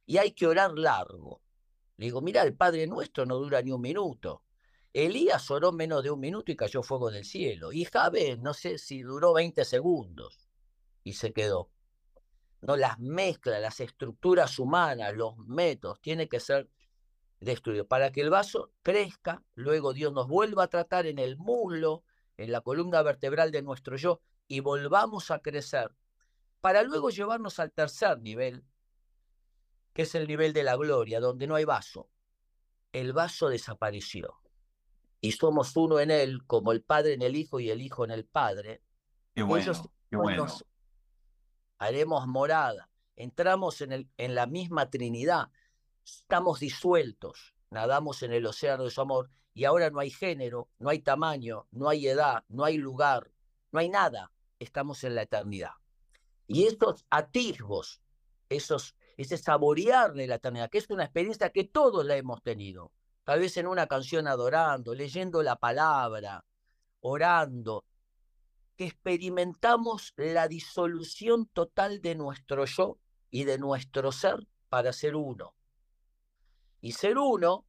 y 0.05 0.17
hay 0.17 0.31
que 0.33 0.45
orar 0.45 0.77
largo. 0.77 1.41
Le 1.97 2.05
digo, 2.05 2.21
mira, 2.21 2.43
el 2.43 2.55
Padre 2.55 2.87
Nuestro 2.87 3.25
no 3.25 3.37
dura 3.37 3.61
ni 3.61 3.71
un 3.71 3.81
minuto. 3.81 4.43
Elías 4.93 5.49
oró 5.51 5.71
menos 5.71 6.03
de 6.03 6.11
un 6.11 6.19
minuto 6.19 6.51
y 6.51 6.55
cayó 6.55 6.81
fuego 6.83 7.11
del 7.11 7.25
cielo. 7.25 7.71
Y 7.71 7.85
Jabez, 7.85 8.39
no 8.39 8.53
sé 8.53 8.77
si 8.77 9.01
duró 9.01 9.33
20 9.33 9.65
segundos 9.65 10.47
y 11.03 11.13
se 11.13 11.33
quedó. 11.33 11.69
No, 12.61 12.75
las 12.75 12.99
mezclas, 12.99 13.61
las 13.61 13.79
estructuras 13.79 14.57
humanas, 14.57 15.13
los 15.15 15.37
métodos, 15.37 16.01
tiene 16.01 16.27
que 16.27 16.39
ser 16.39 16.69
destruido. 17.39 17.87
Para 17.87 18.11
que 18.11 18.21
el 18.21 18.29
vaso 18.29 18.71
crezca, 18.81 19.43
luego 19.53 19.93
Dios 19.93 20.13
nos 20.13 20.27
vuelva 20.27 20.63
a 20.63 20.69
tratar 20.69 21.05
en 21.05 21.19
el 21.19 21.37
muslo, 21.37 22.03
en 22.37 22.51
la 22.51 22.61
columna 22.61 23.01
vertebral 23.03 23.51
de 23.51 23.61
nuestro 23.61 23.97
yo, 23.97 24.21
y 24.47 24.59
volvamos 24.59 25.29
a 25.31 25.39
crecer, 25.39 25.95
para 26.61 26.83
luego 26.83 27.09
llevarnos 27.09 27.59
al 27.59 27.71
tercer 27.71 28.19
nivel, 28.19 28.63
que 29.97 30.03
es 30.03 30.13
el 30.13 30.27
nivel 30.27 30.53
de 30.53 30.61
la 30.61 30.75
gloria, 30.75 31.19
donde 31.19 31.47
no 31.47 31.55
hay 31.55 31.65
vaso. 31.65 32.07
El 32.93 33.13
vaso 33.13 33.49
desapareció. 33.49 34.35
Y 35.21 35.31
somos 35.31 35.75
uno 35.75 35.99
en 35.99 36.11
él, 36.11 36.45
como 36.45 36.71
el 36.71 36.83
Padre 36.83 37.13
en 37.13 37.23
el 37.23 37.35
Hijo 37.35 37.59
y 37.59 37.71
el 37.71 37.81
Hijo 37.81 38.05
en 38.05 38.11
el 38.11 38.23
Padre. 38.23 38.83
qué 39.33 39.41
Ellos 39.41 39.47
bueno, 39.47 39.73
qué 40.11 40.15
en 40.17 40.21
bueno. 40.21 40.43
nos- 40.43 40.65
haremos 41.79 42.27
morada. 42.27 42.91
Entramos 43.15 43.81
en, 43.81 43.91
el, 43.91 44.09
en 44.17 44.35
la 44.35 44.45
misma 44.45 44.87
Trinidad. 44.91 45.49
Estamos 46.05 46.59
disueltos. 46.59 47.55
Nadamos 47.71 48.21
en 48.21 48.33
el 48.33 48.45
océano 48.45 48.83
de 48.83 48.91
su 48.91 49.01
amor. 49.01 49.31
Y 49.55 49.65
ahora 49.65 49.89
no 49.89 49.99
hay 49.99 50.11
género, 50.11 50.69
no 50.77 50.89
hay 50.89 50.99
tamaño, 50.99 51.67
no 51.71 51.89
hay 51.89 52.07
edad, 52.07 52.43
no 52.49 52.63
hay 52.65 52.77
lugar, 52.77 53.31
no 53.71 53.79
hay 53.79 53.89
nada. 53.89 54.31
Estamos 54.59 55.03
en 55.03 55.15
la 55.15 55.23
eternidad. 55.23 55.71
Y 56.45 56.67
estos 56.67 57.03
atisbos, 57.09 57.99
esos, 58.49 58.95
ese 59.17 59.37
saborear 59.37 60.13
de 60.13 60.27
la 60.27 60.35
eternidad, 60.35 60.69
que 60.69 60.77
es 60.77 60.89
una 60.89 61.03
experiencia 61.03 61.49
que 61.49 61.63
todos 61.63 62.05
la 62.05 62.15
hemos 62.15 62.41
tenido, 62.43 62.91
tal 63.23 63.39
vez 63.39 63.57
en 63.57 63.67
una 63.67 63.87
canción 63.87 64.27
adorando, 64.27 64.93
leyendo 64.93 65.41
la 65.41 65.57
palabra, 65.57 66.45
orando, 67.01 67.83
que 68.77 68.85
experimentamos 68.85 70.13
la 70.17 70.47
disolución 70.47 71.47
total 71.47 71.99
de 72.01 72.15
nuestro 72.15 72.65
yo 72.65 72.99
y 73.31 73.43
de 73.43 73.57
nuestro 73.57 74.11
ser 74.11 74.47
para 74.69 74.93
ser 74.93 75.15
uno. 75.15 75.55
Y 76.79 76.91
ser 76.91 77.17
uno 77.17 77.65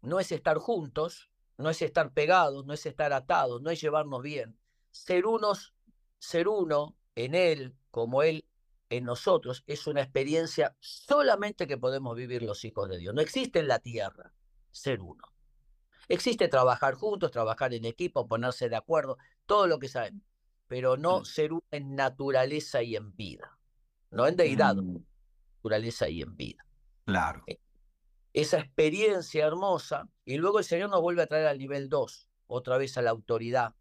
no 0.00 0.20
es 0.20 0.32
estar 0.32 0.56
juntos, 0.56 1.30
no 1.58 1.68
es 1.68 1.82
estar 1.82 2.12
pegados, 2.12 2.64
no 2.64 2.72
es 2.72 2.86
estar 2.86 3.12
atados, 3.12 3.60
no 3.60 3.70
es 3.70 3.80
llevarnos 3.80 4.22
bien. 4.22 4.58
Ser 4.90 5.26
unos, 5.26 5.74
ser 6.18 6.48
uno 6.48 6.96
en 7.14 7.34
él, 7.34 7.76
como 7.90 8.22
él 8.22 8.46
en 8.96 9.04
nosotros, 9.04 9.64
es 9.66 9.86
una 9.86 10.02
experiencia 10.02 10.76
solamente 10.80 11.66
que 11.66 11.78
podemos 11.78 12.14
vivir 12.16 12.42
los 12.42 12.64
hijos 12.64 12.88
de 12.88 12.98
Dios. 12.98 13.14
No 13.14 13.22
existe 13.22 13.58
en 13.60 13.68
la 13.68 13.78
tierra 13.78 14.34
ser 14.70 15.00
uno. 15.00 15.24
Existe 16.08 16.48
trabajar 16.48 16.94
juntos, 16.94 17.30
trabajar 17.30 17.72
en 17.72 17.84
equipo, 17.86 18.28
ponerse 18.28 18.68
de 18.68 18.76
acuerdo, 18.76 19.16
todo 19.46 19.66
lo 19.66 19.78
que 19.78 19.88
sabemos, 19.88 20.22
pero 20.68 20.96
no 20.96 21.20
Mm. 21.20 21.24
ser 21.24 21.52
uno 21.52 21.64
en 21.70 21.94
naturaleza 21.94 22.82
y 22.82 22.96
en 22.96 23.14
vida, 23.16 23.58
no 24.10 24.26
en 24.26 24.36
deidad, 24.36 24.74
Mm, 24.76 24.98
naturaleza 25.56 26.08
y 26.08 26.22
en 26.22 26.36
vida. 26.36 26.66
Claro. 27.04 27.44
esa 28.34 28.58
experiencia 28.58 29.46
hermosa 29.46 30.08
y 30.24 30.38
luego 30.38 30.58
el 30.58 30.64
Señor 30.64 30.88
nos 30.90 31.02
vuelve 31.02 31.22
a 31.22 31.26
traer 31.26 31.46
al 31.46 31.58
nivel 31.58 31.88
2, 31.90 32.28
otra 32.46 32.78
vez 32.78 32.96
a 32.96 33.02
la 33.02 33.10
autoridad. 33.10 33.74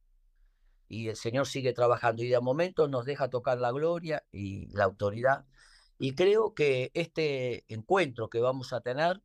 Y 0.92 1.08
el 1.08 1.16
Señor 1.16 1.48
sigue 1.48 1.72
trabajando 1.72 2.22
y 2.22 2.28
de 2.28 2.42
momento 2.42 2.90
nos 2.90 3.06
deja 3.06 3.30
tocar 3.30 3.58
la 3.60 3.72
gloria 3.72 4.26
y 4.30 4.68
la 4.76 4.84
autoridad. 4.84 5.46
Y 5.98 6.16
creo 6.16 6.54
que 6.54 6.92
este 6.94 7.64
encuentro 7.74 8.30
que 8.30 8.42
vamos 8.42 8.74
a 8.74 8.82
tener, 8.82 9.22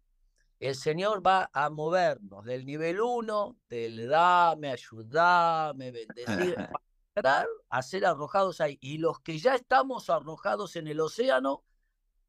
el 0.60 0.76
Señor 0.76 1.26
va 1.26 1.50
a 1.52 1.68
movernos 1.68 2.44
del 2.44 2.64
nivel 2.66 3.00
1, 3.00 3.58
del 3.68 4.08
dame, 4.08 4.70
ayudame, 4.70 5.90
bendecir, 5.90 6.54
para 7.14 7.46
a 7.68 7.82
ser 7.82 8.06
arrojados 8.06 8.60
ahí. 8.60 8.78
Y 8.80 8.98
los 8.98 9.18
que 9.18 9.40
ya 9.40 9.56
estamos 9.56 10.08
arrojados 10.08 10.76
en 10.76 10.86
el 10.86 11.00
océano, 11.00 11.64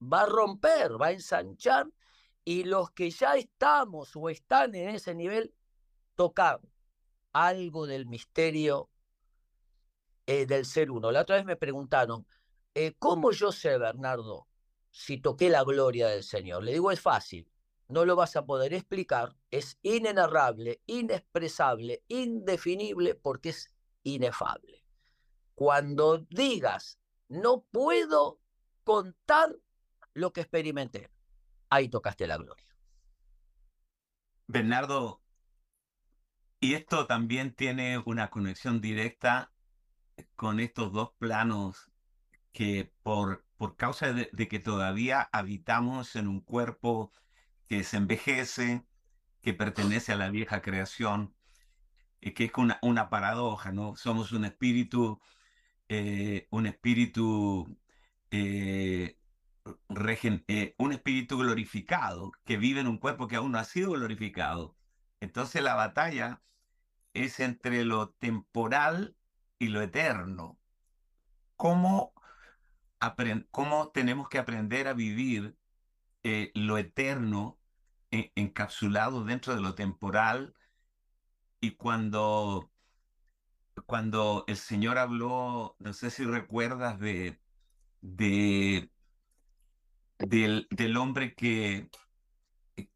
va 0.01 0.21
a 0.21 0.25
romper, 0.25 0.99
va 0.99 1.07
a 1.07 1.11
ensanchar 1.11 1.87
y 2.43 2.63
los 2.63 2.89
que 2.89 3.11
ya 3.11 3.35
estamos 3.35 4.15
o 4.15 4.29
están 4.29 4.73
en 4.73 4.89
ese 4.95 5.13
nivel, 5.13 5.53
tocar 6.15 6.59
algo 7.33 7.85
del 7.85 8.07
misterio 8.07 8.89
eh, 10.27 10.45
del 10.45 10.65
ser 10.65 10.91
uno. 10.91 11.11
La 11.11 11.21
otra 11.21 11.37
vez 11.37 11.45
me 11.45 11.55
preguntaron, 11.55 12.27
eh, 12.75 12.93
¿cómo 12.99 13.31
yo 13.31 13.51
sé, 13.51 13.77
Bernardo, 13.77 14.47
si 14.91 15.17
toqué 15.19 15.49
la 15.49 15.63
gloria 15.63 16.07
del 16.09 16.23
Señor? 16.23 16.63
Le 16.63 16.73
digo, 16.73 16.91
es 16.91 17.01
fácil, 17.01 17.49
no 17.87 18.05
lo 18.05 18.15
vas 18.15 18.35
a 18.35 18.45
poder 18.45 18.73
explicar, 18.73 19.35
es 19.49 19.79
inenarrable, 19.81 20.81
inexpresable, 20.85 22.03
indefinible, 22.07 23.15
porque 23.15 23.49
es 23.49 23.73
inefable. 24.03 24.83
Cuando 25.55 26.19
digas, 26.29 26.99
no 27.29 27.65
puedo 27.71 28.39
contar 28.83 29.55
lo 30.13 30.33
que 30.33 30.41
experimenté, 30.41 31.09
ahí 31.69 31.89
tocaste 31.89 32.27
la 32.27 32.37
gloria. 32.37 32.65
Bernardo, 34.45 35.21
y 36.59 36.73
esto 36.73 37.05
también 37.07 37.53
tiene 37.53 37.97
una 38.05 38.29
conexión 38.29 38.81
directa 38.81 39.51
con 40.35 40.59
estos 40.59 40.91
dos 40.93 41.13
planos 41.17 41.91
que 42.53 42.93
por, 43.03 43.47
por 43.57 43.77
causa 43.77 44.13
de, 44.13 44.29
que 44.49 44.59
todavía 44.59 45.29
habitamos 45.33 46.15
en 46.15 46.27
un 46.27 46.41
cuerpo 46.41 47.11
que 47.67 47.83
se 47.83 47.97
envejece, 47.97 48.87
que 49.41 49.53
pertenece 49.53 50.13
a 50.13 50.17
la 50.17 50.29
vieja 50.31 50.61
creación, 50.61 51.35
y 52.19 52.31
que 52.33 52.45
es 52.45 52.51
una, 52.57 52.79
una 52.81 53.09
paradoja, 53.09 53.71
¿no? 53.71 53.95
Somos 53.95 54.31
un 54.31 54.45
espíritu, 54.45 55.19
eh, 55.89 56.47
un 56.51 56.67
espíritu, 56.67 57.79
eh, 58.31 59.19
regen- 59.89 60.45
eh, 60.47 60.75
un 60.79 60.93
espíritu 60.93 61.37
glorificado 61.37 62.31
que 62.45 62.57
vive 62.57 62.81
en 62.81 62.87
un 62.87 62.97
cuerpo 62.99 63.27
que 63.27 63.35
aún 63.37 63.51
no 63.53 63.59
ha 63.59 63.65
sido 63.65 63.91
glorificado, 63.91 64.77
Entonces 65.21 65.63
la 65.63 65.75
batalla 65.75 66.43
es 67.13 67.39
entre 67.41 67.85
lo 67.85 68.11
temporal 68.11 69.16
y 69.59 69.67
lo 69.69 69.81
eterno. 69.81 70.59
¿Cómo, 71.55 72.13
cómo 73.51 73.91
tenemos 73.91 74.29
que 74.29 74.37
aprender 74.39 74.87
a 74.87 74.93
vivir 74.93 75.57
eh, 76.23 76.51
lo 76.55 76.77
eterno 76.77 77.59
encapsulado 78.11 79.23
dentro 79.25 79.55
de 79.55 79.61
lo 79.61 79.75
temporal? 79.75 80.55
Y 81.61 81.71
cuando, 81.75 82.71
cuando 83.85 84.43
el 84.47 84.57
Señor 84.57 84.97
habló, 84.97 85.75
no 85.79 85.93
sé 85.93 86.09
si 86.11 86.23
recuerdas 86.25 86.99
de, 86.99 87.39
de 88.01 88.91
del, 90.19 90.67
del 90.71 90.97
hombre 90.97 91.35
que, 91.35 91.89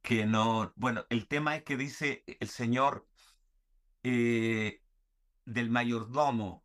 que 0.02 0.26
no, 0.26 0.74
bueno, 0.76 1.06
el 1.10 1.28
tema 1.28 1.56
es 1.56 1.64
que 1.64 1.78
dice 1.78 2.24
el 2.40 2.48
Señor 2.50 3.08
eh, 4.04 4.81
del 5.54 5.70
mayordomo, 5.70 6.64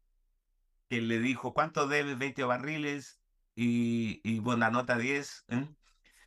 que 0.88 1.00
le 1.00 1.18
dijo, 1.18 1.52
¿cuánto 1.52 1.88
debe 1.88 2.14
20 2.14 2.44
barriles? 2.44 3.20
Y, 3.54 4.20
y 4.22 4.38
buena 4.38 4.70
nota 4.70 4.96
10. 4.96 5.46
¿eh? 5.48 5.68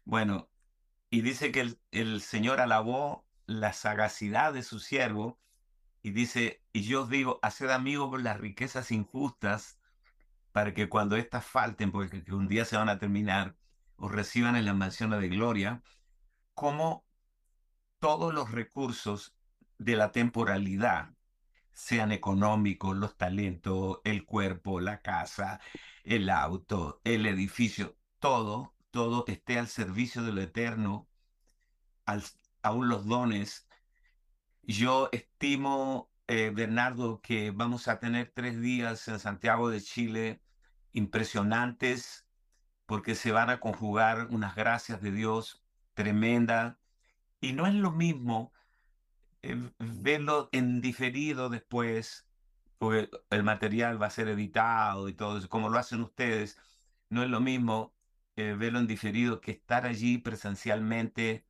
Bueno, 0.03 0.49
y 1.09 1.21
dice 1.21 1.51
que 1.51 1.61
el, 1.61 1.79
el, 1.91 2.21
Señor 2.21 2.59
alabó 2.59 3.25
la 3.45 3.73
sagacidad 3.73 4.53
de 4.53 4.63
su 4.63 4.79
siervo 4.79 5.39
y 6.01 6.11
dice, 6.11 6.61
y 6.73 6.83
yo 6.83 7.03
os 7.03 7.09
digo, 7.09 7.39
haced 7.41 7.69
amigos 7.69 8.09
con 8.09 8.23
las 8.23 8.39
riquezas 8.39 8.91
injustas 8.91 9.79
para 10.51 10.73
que 10.73 10.89
cuando 10.89 11.15
éstas 11.15 11.45
falten, 11.45 11.91
porque 11.91 12.23
un 12.31 12.47
día 12.47 12.65
se 12.65 12.77
van 12.77 12.89
a 12.89 12.99
terminar, 12.99 13.55
os 13.95 14.11
reciban 14.11 14.55
en 14.55 14.65
la 14.65 14.73
mansión 14.73 15.11
de 15.11 15.29
gloria, 15.29 15.81
como 16.53 17.05
todos 17.99 18.33
los 18.33 18.51
recursos 18.51 19.35
de 19.77 19.95
la 19.95 20.11
temporalidad, 20.11 21.13
sean 21.79 22.11
económicos, 22.11 22.97
los 22.97 23.17
talentos, 23.17 24.01
el 24.03 24.25
cuerpo, 24.25 24.81
la 24.81 25.01
casa, 25.01 25.61
el 26.03 26.29
auto, 26.29 27.01
el 27.05 27.25
edificio, 27.25 27.97
todo, 28.19 28.75
todo 28.91 29.23
esté 29.27 29.57
al 29.57 29.67
servicio 29.69 30.21
de 30.23 30.33
lo 30.33 30.41
eterno, 30.41 31.07
al, 32.05 32.23
aún 32.63 32.89
los 32.89 33.05
dones. 33.07 33.67
Yo 34.63 35.09
estimo, 35.13 36.11
eh, 36.27 36.51
Bernardo, 36.53 37.21
que 37.21 37.51
vamos 37.51 37.87
a 37.87 37.99
tener 37.99 38.31
tres 38.35 38.59
días 38.59 39.07
en 39.07 39.19
Santiago 39.19 39.69
de 39.69 39.81
Chile 39.81 40.41
impresionantes 40.91 42.27
porque 42.85 43.15
se 43.15 43.31
van 43.31 43.49
a 43.49 43.59
conjugar 43.61 44.27
unas 44.31 44.55
gracias 44.55 45.01
de 45.01 45.11
Dios 45.11 45.63
tremendas. 45.93 46.75
Y 47.39 47.53
no 47.53 47.67
es 47.67 47.73
lo 47.73 47.91
mismo 47.91 48.51
verlo 49.79 50.49
en 50.51 50.81
diferido 50.81 51.49
después, 51.49 52.27
porque 52.77 53.09
el 53.29 53.43
material 53.43 54.01
va 54.01 54.07
a 54.07 54.09
ser 54.11 54.27
editado 54.29 55.09
y 55.09 55.13
todo 55.13 55.37
eso, 55.37 55.49
como 55.49 55.69
lo 55.69 55.79
hacen 55.79 56.01
ustedes. 56.01 56.57
No 57.09 57.23
es 57.23 57.29
lo 57.29 57.39
mismo 57.41 57.93
eh, 58.35 58.55
verlo 58.57 58.79
en 58.79 58.87
diferido 58.87 59.41
que 59.41 59.51
estar 59.51 59.85
allí 59.85 60.17
presencialmente, 60.17 61.45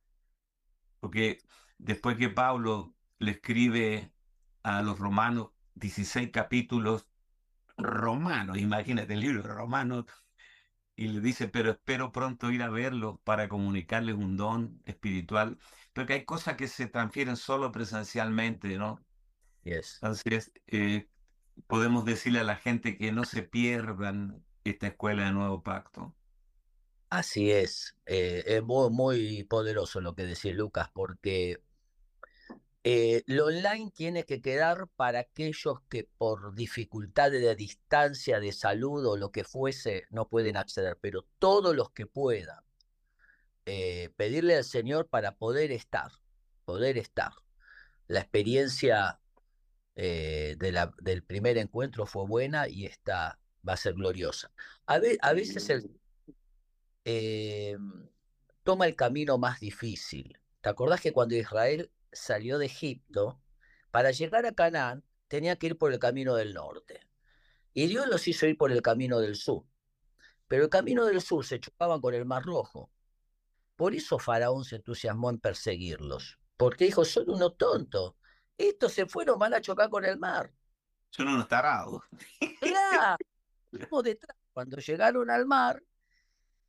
porque 1.00 1.42
después 1.78 2.16
que 2.16 2.28
Pablo 2.30 2.94
le 3.18 3.32
escribe 3.32 4.12
a 4.62 4.82
los 4.82 4.98
romanos 4.98 5.50
16 5.74 6.30
capítulos 6.30 7.06
romanos, 7.78 8.58
imagínate 8.58 9.14
el 9.14 9.20
libro 9.20 9.42
romano, 9.42 10.06
y 10.96 11.08
le 11.08 11.20
dice, 11.20 11.48
pero 11.48 11.70
espero 11.70 12.12
pronto 12.12 12.50
ir 12.50 12.62
a 12.62 12.68
verlo 12.70 13.20
para 13.24 13.48
comunicarles 13.48 14.16
un 14.16 14.36
don 14.36 14.82
espiritual, 14.84 15.58
porque 16.00 16.14
hay 16.14 16.24
cosas 16.24 16.56
que 16.56 16.66
se 16.66 16.86
transfieren 16.86 17.36
solo 17.36 17.70
presencialmente, 17.70 18.78
¿no? 18.78 19.04
Yes. 19.64 19.98
Entonces, 20.00 20.50
eh, 20.66 21.10
podemos 21.66 22.06
decirle 22.06 22.40
a 22.40 22.44
la 22.44 22.56
gente 22.56 22.96
que 22.96 23.12
no 23.12 23.26
se 23.26 23.42
pierdan 23.42 24.42
esta 24.64 24.86
escuela 24.86 25.26
de 25.26 25.32
nuevo 25.32 25.62
pacto. 25.62 26.14
Así 27.10 27.50
es, 27.50 27.98
eh, 28.06 28.42
es 28.46 28.62
muy, 28.62 28.88
muy 28.88 29.44
poderoso 29.44 30.00
lo 30.00 30.14
que 30.14 30.22
decía 30.22 30.54
Lucas, 30.54 30.88
porque 30.94 31.62
eh, 32.82 33.22
lo 33.26 33.48
online 33.48 33.90
tiene 33.94 34.24
que 34.24 34.40
quedar 34.40 34.88
para 34.96 35.18
aquellos 35.18 35.82
que 35.90 36.08
por 36.16 36.54
dificultad 36.54 37.30
de 37.30 37.54
distancia, 37.56 38.40
de 38.40 38.52
salud 38.52 39.04
o 39.06 39.18
lo 39.18 39.30
que 39.30 39.44
fuese, 39.44 40.04
no 40.08 40.30
pueden 40.30 40.56
acceder, 40.56 40.96
pero 40.98 41.26
todos 41.38 41.76
los 41.76 41.90
que 41.90 42.06
puedan, 42.06 42.64
eh, 43.70 44.10
pedirle 44.16 44.56
al 44.56 44.64
Señor 44.64 45.08
para 45.08 45.36
poder 45.36 45.70
estar, 45.70 46.10
poder 46.64 46.98
estar. 46.98 47.32
La 48.08 48.20
experiencia 48.20 49.20
eh, 49.94 50.56
de 50.58 50.72
la, 50.72 50.92
del 51.00 51.22
primer 51.22 51.56
encuentro 51.58 52.06
fue 52.06 52.26
buena 52.26 52.68
y 52.68 52.86
esta 52.86 53.38
va 53.66 53.74
a 53.74 53.76
ser 53.76 53.94
gloriosa. 53.94 54.50
A, 54.86 55.00
a 55.20 55.32
veces 55.32 55.70
el, 55.70 56.00
toma 58.64 58.86
el 58.86 58.96
camino 58.96 59.38
más 59.38 59.60
difícil. 59.60 60.38
¿Te 60.60 60.68
acordás 60.68 61.00
que 61.00 61.12
cuando 61.12 61.36
Israel 61.36 61.92
salió 62.12 62.58
de 62.58 62.66
Egipto, 62.66 63.40
para 63.90 64.10
llegar 64.10 64.46
a 64.46 64.52
Canaán 64.52 65.04
tenía 65.28 65.56
que 65.56 65.68
ir 65.68 65.78
por 65.78 65.92
el 65.92 65.98
camino 65.98 66.34
del 66.34 66.54
norte. 66.54 67.06
Y 67.72 67.86
Dios 67.86 68.08
los 68.08 68.26
hizo 68.26 68.46
ir 68.46 68.56
por 68.56 68.72
el 68.72 68.82
camino 68.82 69.20
del 69.20 69.36
sur. 69.36 69.64
Pero 70.48 70.64
el 70.64 70.70
camino 70.70 71.04
del 71.06 71.20
sur 71.20 71.46
se 71.46 71.60
chocaban 71.60 72.00
con 72.00 72.14
el 72.14 72.24
Mar 72.24 72.42
Rojo. 72.42 72.90
Por 73.80 73.94
eso 73.94 74.18
Faraón 74.18 74.62
se 74.62 74.76
entusiasmó 74.76 75.30
en 75.30 75.38
perseguirlos. 75.38 76.38
Porque 76.58 76.84
dijo, 76.84 77.02
son 77.02 77.30
unos 77.30 77.56
tontos. 77.56 78.14
Estos 78.58 78.92
se 78.92 79.06
fueron, 79.06 79.38
van 79.38 79.54
a 79.54 79.62
chocar 79.62 79.88
con 79.88 80.04
el 80.04 80.18
mar. 80.18 80.52
Son 81.08 81.26
unos 81.28 81.48
tarados. 81.48 82.02
Claro. 82.60 83.16
detrás. 84.04 84.36
Cuando 84.52 84.76
llegaron 84.76 85.30
al 85.30 85.46
mar, 85.46 85.82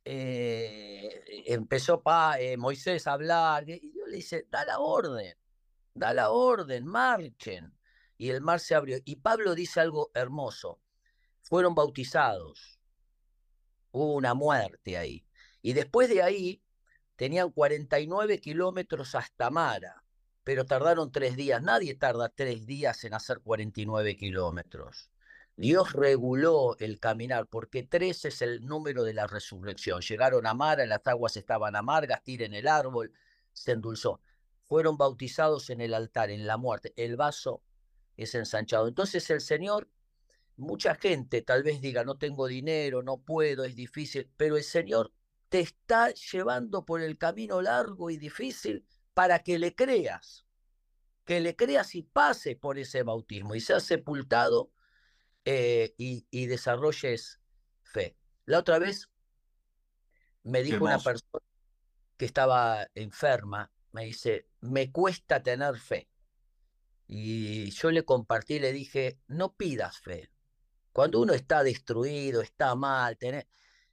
eh, 0.06 1.22
empezó 1.48 2.02
pa, 2.02 2.40
eh, 2.40 2.56
Moisés 2.56 3.06
a 3.06 3.12
hablar 3.12 3.68
y 3.68 3.90
Dios 3.90 4.08
le 4.08 4.16
dice, 4.16 4.46
da 4.48 4.64
la 4.64 4.78
orden, 4.78 5.36
da 5.92 6.14
la 6.14 6.30
orden, 6.30 6.86
marchen. 6.86 7.76
Y 8.16 8.30
el 8.30 8.40
mar 8.40 8.58
se 8.58 8.74
abrió. 8.74 8.96
Y 9.04 9.16
Pablo 9.16 9.54
dice 9.54 9.80
algo 9.80 10.10
hermoso, 10.14 10.80
fueron 11.42 11.74
bautizados, 11.74 12.80
hubo 13.90 14.14
una 14.14 14.32
muerte 14.32 14.96
ahí. 14.96 15.26
Y 15.60 15.74
después 15.74 16.08
de 16.08 16.22
ahí 16.22 16.62
tenían 17.22 17.52
49 17.52 18.40
kilómetros 18.40 19.14
hasta 19.14 19.48
Mara, 19.48 20.02
pero 20.42 20.66
tardaron 20.66 21.12
tres 21.12 21.36
días. 21.36 21.62
Nadie 21.62 21.94
tarda 21.94 22.28
tres 22.28 22.66
días 22.66 23.04
en 23.04 23.14
hacer 23.14 23.38
49 23.38 24.16
kilómetros. 24.16 25.08
Dios 25.54 25.92
reguló 25.92 26.76
el 26.80 26.98
caminar, 26.98 27.46
porque 27.46 27.84
tres 27.84 28.24
es 28.24 28.42
el 28.42 28.66
número 28.66 29.04
de 29.04 29.14
la 29.14 29.28
resurrección. 29.28 30.00
Llegaron 30.00 30.48
a 30.48 30.54
Mara, 30.54 30.84
las 30.84 31.06
aguas 31.06 31.36
estaban 31.36 31.76
amargas, 31.76 32.24
tiren 32.24 32.54
el 32.54 32.66
árbol, 32.66 33.12
se 33.52 33.70
endulzó. 33.70 34.20
Fueron 34.64 34.96
bautizados 34.96 35.70
en 35.70 35.80
el 35.80 35.94
altar, 35.94 36.28
en 36.28 36.44
la 36.44 36.56
muerte. 36.56 36.92
El 36.96 37.14
vaso 37.14 37.62
es 38.16 38.34
ensanchado. 38.34 38.88
Entonces 38.88 39.30
el 39.30 39.40
Señor, 39.40 39.88
mucha 40.56 40.96
gente 40.96 41.40
tal 41.42 41.62
vez 41.62 41.80
diga, 41.80 42.02
no 42.02 42.18
tengo 42.18 42.48
dinero, 42.48 43.00
no 43.04 43.18
puedo, 43.18 43.62
es 43.62 43.76
difícil, 43.76 44.28
pero 44.36 44.56
el 44.56 44.64
Señor 44.64 45.12
te 45.52 45.60
está 45.60 46.08
llevando 46.14 46.86
por 46.86 47.02
el 47.02 47.18
camino 47.18 47.60
largo 47.60 48.08
y 48.08 48.16
difícil 48.16 48.86
para 49.12 49.40
que 49.40 49.58
le 49.58 49.74
creas, 49.74 50.46
que 51.26 51.40
le 51.40 51.56
creas 51.56 51.94
y 51.94 52.02
pase 52.02 52.56
por 52.56 52.78
ese 52.78 53.02
bautismo 53.02 53.54
y 53.54 53.60
seas 53.60 53.82
sepultado 53.82 54.72
eh, 55.44 55.92
y, 55.98 56.46
desarrolles 56.46 57.42
fe. 57.82 58.16
La 58.46 58.60
otra 58.60 58.78
vez 58.78 59.10
me 60.42 60.62
dijo 60.62 60.86
una 60.86 60.98
persona 60.98 61.44
que 62.16 62.24
estaba 62.24 62.88
enferma, 62.94 63.70
me 63.90 64.06
dice, 64.06 64.48
me 64.62 64.90
cuesta 64.90 65.42
tener 65.42 65.76
fe. 65.76 66.08
Y 67.06 67.68
yo 67.72 67.90
le 67.90 68.06
compartí, 68.06 68.58
le 68.58 68.72
dije, 68.72 69.18
no 69.26 69.54
pidas 69.54 69.98
fe. 69.98 70.30
Cuando 70.94 71.20
uno 71.20 71.34
está 71.34 71.62
destruido, 71.62 72.40
está 72.40 72.74
mal, 72.74 73.18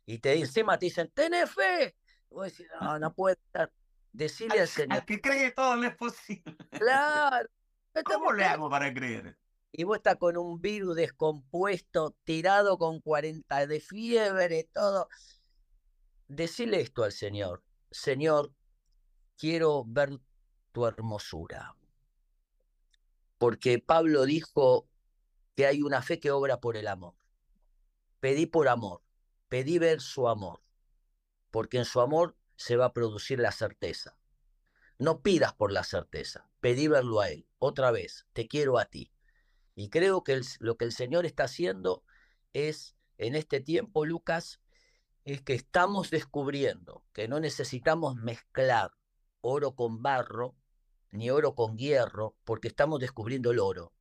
y 0.09 0.17
te 0.17 0.39
encima 0.39 0.79
te 0.79 0.87
dicen, 0.87 1.11
tenés 1.13 1.51
fe. 1.51 1.95
Vos 2.31 2.45
decís, 2.45 2.65
no, 2.81 2.97
no 2.97 3.13
puede 3.13 3.35
estar. 3.35 3.71
Decirle 4.11 4.59
al 4.59 4.67
Señor. 4.67 5.05
que 5.05 5.21
cree 5.21 5.51
todo 5.51 5.75
no 5.75 5.85
es 5.85 5.95
posible. 5.95 6.57
Claro. 6.71 7.47
¿Cómo 8.05 8.33
le 8.33 8.43
hago 8.43 8.71
para 8.71 8.91
creer? 8.91 9.37
y 9.71 9.83
vos 9.83 9.97
estás 9.97 10.15
con 10.15 10.35
un 10.35 10.59
virus 10.59 10.95
descompuesto, 10.95 12.15
tirado 12.23 12.79
con 12.79 13.01
40 13.01 13.67
de 13.67 13.79
fiebre, 13.79 14.67
todo. 14.73 15.07
Decile 16.27 16.81
esto 16.81 17.03
al 17.03 17.11
Señor, 17.11 17.63
Señor, 17.91 18.51
quiero 19.37 19.83
ver 19.85 20.19
tu 20.71 20.87
hermosura. 20.87 21.75
Porque 23.37 23.77
Pablo 23.77 24.25
dijo 24.25 24.89
que 25.55 25.67
hay 25.67 25.83
una 25.83 26.01
fe 26.01 26.19
que 26.19 26.31
obra 26.31 26.59
por 26.59 26.75
el 26.75 26.87
amor. 26.87 27.13
Pedí 28.19 28.47
por 28.47 28.67
amor, 28.67 29.03
pedí 29.49 29.79
ver 29.79 29.99
su 29.99 30.27
amor, 30.27 30.61
porque 31.51 31.77
en 31.77 31.85
su 31.85 31.99
amor 31.99 32.37
se 32.55 32.77
va 32.77 32.85
a 32.85 32.93
producir 32.93 33.39
la 33.39 33.51
certeza. 33.51 34.17
No 34.97 35.21
pidas 35.21 35.53
por 35.53 35.71
la 35.71 35.83
certeza, 35.83 36.49
pedí 36.59 36.87
verlo 36.87 37.21
a 37.21 37.29
Él. 37.29 37.47
Otra 37.57 37.91
vez, 37.91 38.27
te 38.33 38.47
quiero 38.47 38.77
a 38.77 38.85
ti. 38.85 39.11
Y 39.75 39.89
creo 39.89 40.23
que 40.23 40.39
lo 40.59 40.77
que 40.77 40.85
el 40.85 40.91
Señor 40.91 41.25
está 41.25 41.45
haciendo 41.45 42.03
es, 42.53 42.95
en 43.17 43.35
este 43.35 43.59
tiempo, 43.59 44.05
Lucas, 44.05 44.61
es 45.23 45.41
que 45.41 45.53
estamos 45.53 46.09
descubriendo 46.09 47.05
que 47.13 47.27
no 47.27 47.39
necesitamos 47.39 48.15
mezclar 48.15 48.91
oro 49.41 49.75
con 49.75 50.01
barro, 50.01 50.55
ni 51.11 51.29
oro 51.29 51.55
con 51.55 51.77
hierro, 51.77 52.35
porque 52.43 52.67
estamos 52.67 52.99
descubriendo 52.99 53.51
el 53.51 53.59
oro. 53.59 53.93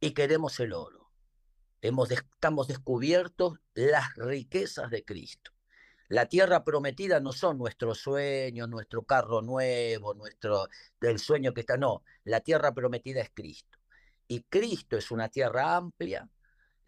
Y 0.00 0.12
queremos 0.12 0.58
el 0.60 0.72
oro. 0.72 0.99
Hemos, 1.82 2.10
estamos 2.10 2.68
descubiertos 2.68 3.58
las 3.74 4.14
riquezas 4.16 4.90
de 4.90 5.04
Cristo. 5.04 5.52
La 6.08 6.26
tierra 6.26 6.64
prometida 6.64 7.20
no 7.20 7.32
son 7.32 7.56
nuestros 7.56 7.98
sueños, 7.98 8.68
nuestro 8.68 9.04
carro 9.04 9.42
nuevo, 9.42 10.12
nuestro 10.14 10.66
del 11.00 11.18
sueño 11.18 11.54
que 11.54 11.60
está, 11.60 11.76
no, 11.76 12.02
la 12.24 12.40
tierra 12.40 12.74
prometida 12.74 13.20
es 13.20 13.30
Cristo. 13.32 13.78
Y 14.26 14.42
Cristo 14.42 14.96
es 14.96 15.10
una 15.10 15.28
tierra 15.28 15.76
amplia 15.76 16.28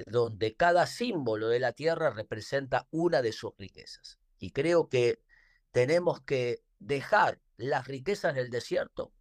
donde 0.07 0.57
cada 0.57 0.87
símbolo 0.87 1.49
de 1.49 1.61
la 1.61 1.73
tierra 1.73 2.11
representa 2.11 2.89
una 2.91 3.23
de 3.23 3.33
sus 3.33 3.53
riquezas. 3.57 4.19
Y 4.39 4.51
creo 4.51 4.89
que 4.89 5.23
tenemos 5.71 6.21
que 6.23 6.63
dejar 6.81 7.41
las 7.57 7.87
riquezas 7.87 8.35
del 8.35 8.51
desierto 8.51 9.13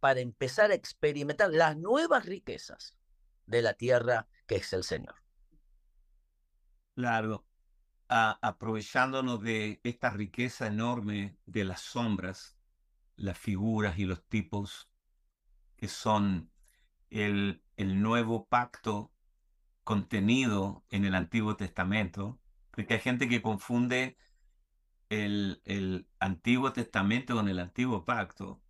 para 0.00 0.20
empezar 0.20 0.70
a 0.70 0.74
experimentar 0.74 1.50
las 1.50 1.76
nuevas 1.76 2.26
riquezas 2.26 2.96
de 3.46 3.62
la 3.62 3.74
tierra 3.74 4.26
que 4.46 4.56
es 4.56 4.72
el 4.72 4.84
Señor. 4.84 5.14
Claro, 6.94 7.44
aprovechándonos 8.08 9.42
de 9.42 9.80
esta 9.82 10.10
riqueza 10.10 10.66
enorme 10.66 11.36
de 11.46 11.64
las 11.64 11.80
sombras, 11.80 12.56
las 13.16 13.38
figuras 13.38 13.98
y 13.98 14.04
los 14.04 14.24
tipos 14.26 14.88
que 15.76 15.88
son 15.88 16.50
el, 17.10 17.62
el 17.76 18.00
nuevo 18.00 18.46
pacto 18.46 19.12
contenido 19.82 20.84
en 20.90 21.04
el 21.04 21.14
Antiguo 21.14 21.56
Testamento, 21.56 22.40
porque 22.70 22.94
hay 22.94 23.00
gente 23.00 23.28
que 23.28 23.42
confunde 23.42 24.16
el, 25.10 25.60
el 25.64 26.08
Antiguo 26.18 26.72
Testamento 26.72 27.34
con 27.34 27.48
el 27.48 27.58
Antiguo 27.58 28.04
Pacto. 28.04 28.60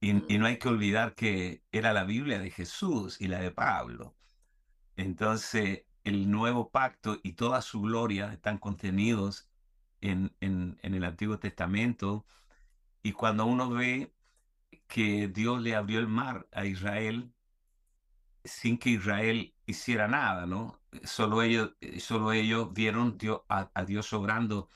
Y, 0.00 0.32
y, 0.32 0.38
no 0.38 0.46
hay 0.46 0.58
que 0.58 0.68
olvidar 0.68 1.14
que 1.14 1.62
era 1.72 1.92
la 1.92 2.04
Biblia 2.04 2.38
de 2.38 2.50
Jesús 2.50 3.20
y 3.20 3.28
la 3.28 3.40
de 3.40 3.50
Pablo. 3.50 4.16
Entonces, 5.00 5.84
el 6.04 6.30
nuevo 6.30 6.70
pacto 6.70 7.18
y 7.22 7.32
toda 7.32 7.62
su 7.62 7.80
gloria 7.80 8.34
están 8.34 8.58
contenidos 8.58 9.48
en, 10.02 10.34
el 10.40 11.04
Antiguo 11.04 11.38
Testamento. 11.38 12.26
Y 13.02 13.12
cuando 13.12 13.46
uno 13.46 13.70
ve 13.70 14.12
que 14.88 15.28
Dios 15.28 15.62
le 15.62 15.74
abrió 15.74 16.00
el 16.00 16.08
mar 16.08 16.46
a 16.52 16.66
Israel 16.66 17.32
sin 18.44 18.76
que 18.78 18.90
Israel 18.90 19.54
hiciera 19.64 20.06
nada, 20.06 20.44
¿no? 20.44 20.78
Solo 21.04 21.42
ellos, 21.42 21.72
solo 21.98 22.32
ellos 22.32 22.72
vieron 22.74 23.16
a, 23.48 23.84
Dios 23.84 24.12
obrando, 24.12 24.68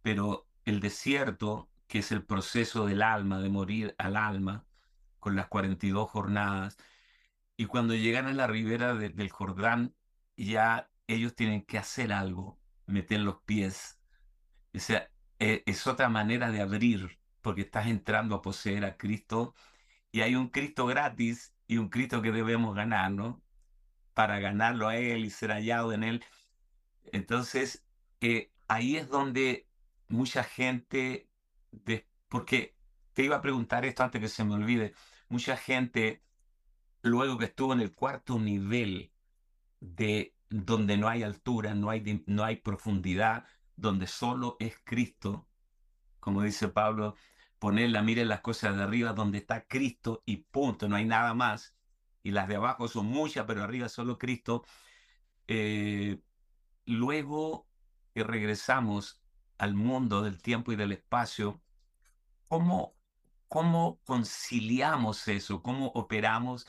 pero 0.00 0.46
el 0.64 0.80
desierto, 0.80 1.68
que 1.88 1.98
es 1.98 2.10
el 2.10 2.24
proceso 2.24 2.86
del 2.86 3.02
alma, 3.02 3.38
de 3.40 3.50
morir 3.50 3.94
al 3.98 4.16
alma, 4.16 4.64
con 5.20 5.36
las 5.36 5.48
42 5.48 6.10
jornadas, 6.10 6.78
y 7.56 7.66
cuando 7.66 7.94
llegan 7.94 8.26
a 8.26 8.32
la 8.32 8.46
ribera 8.46 8.94
del 8.94 9.30
Jordán, 9.30 9.94
ya 10.36 10.90
ellos 11.06 11.34
tienen 11.34 11.62
que 11.64 11.78
hacer 11.78 12.12
algo, 12.12 12.60
meter 12.86 13.20
los 13.20 13.40
pies. 13.42 13.98
O 14.74 14.78
sea, 14.78 15.10
e, 15.38 15.62
es 15.66 15.86
otra 15.86 16.08
manera 16.08 16.50
de 16.50 16.60
abrir, 16.60 17.18
porque 17.40 17.62
estás 17.62 17.86
entrando 17.86 18.34
a 18.36 18.42
poseer 18.42 18.84
a 18.84 18.96
Cristo, 18.96 19.54
y 20.12 20.20
hay 20.22 20.34
un 20.34 20.48
Cristo 20.48 20.86
gratis 20.86 21.54
y 21.66 21.78
un 21.78 21.88
Cristo 21.88 22.22
que 22.22 22.32
debemos 22.32 22.74
ganar, 22.74 23.10
¿no? 23.12 23.42
Para 24.14 24.38
ganarlo 24.40 24.88
a 24.88 24.96
Él 24.96 25.24
y 25.24 25.30
ser 25.30 25.50
hallado 25.50 25.92
en 25.92 26.04
Él. 26.04 26.24
Entonces, 27.12 27.84
eh, 28.20 28.52
ahí 28.68 28.96
es 28.96 29.08
donde 29.08 29.68
mucha 30.08 30.44
gente, 30.44 31.28
porque 32.28 32.76
te 33.14 33.24
iba 33.24 33.36
a 33.36 33.42
preguntar 33.42 33.84
esto 33.84 34.04
antes 34.04 34.20
que 34.20 34.28
se 34.28 34.44
me 34.44 34.54
olvide, 34.54 34.94
mucha 35.28 35.56
gente, 35.56 36.22
luego 37.06 37.38
que 37.38 37.46
estuvo 37.46 37.72
en 37.72 37.80
el 37.80 37.94
cuarto 37.94 38.38
nivel 38.38 39.12
de 39.80 40.34
donde 40.48 40.96
no 40.96 41.08
hay 41.08 41.22
altura, 41.22 41.74
no 41.74 41.90
hay, 41.90 42.24
no 42.26 42.44
hay 42.44 42.56
profundidad, 42.56 43.46
donde 43.76 44.06
solo 44.06 44.56
es 44.58 44.78
Cristo, 44.84 45.48
como 46.20 46.42
dice 46.42 46.68
Pablo, 46.68 47.14
poner 47.58 47.90
la 47.90 48.02
mira 48.02 48.22
en 48.22 48.28
las 48.28 48.40
cosas 48.40 48.76
de 48.76 48.82
arriba 48.82 49.12
donde 49.12 49.38
está 49.38 49.66
Cristo 49.66 50.22
y 50.26 50.38
punto, 50.38 50.88
no 50.88 50.96
hay 50.96 51.04
nada 51.04 51.34
más. 51.34 51.74
Y 52.22 52.32
las 52.32 52.48
de 52.48 52.56
abajo 52.56 52.88
son 52.88 53.06
muchas, 53.06 53.44
pero 53.46 53.62
arriba 53.62 53.88
solo 53.88 54.18
Cristo. 54.18 54.64
Eh, 55.46 56.20
luego 56.84 57.68
que 58.14 58.24
regresamos 58.24 59.22
al 59.58 59.74
mundo 59.74 60.22
del 60.22 60.42
tiempo 60.42 60.72
y 60.72 60.76
del 60.76 60.92
espacio, 60.92 61.60
¿cómo, 62.48 62.96
cómo 63.48 64.00
conciliamos 64.04 65.28
eso? 65.28 65.62
¿Cómo 65.62 65.86
operamos 65.88 66.66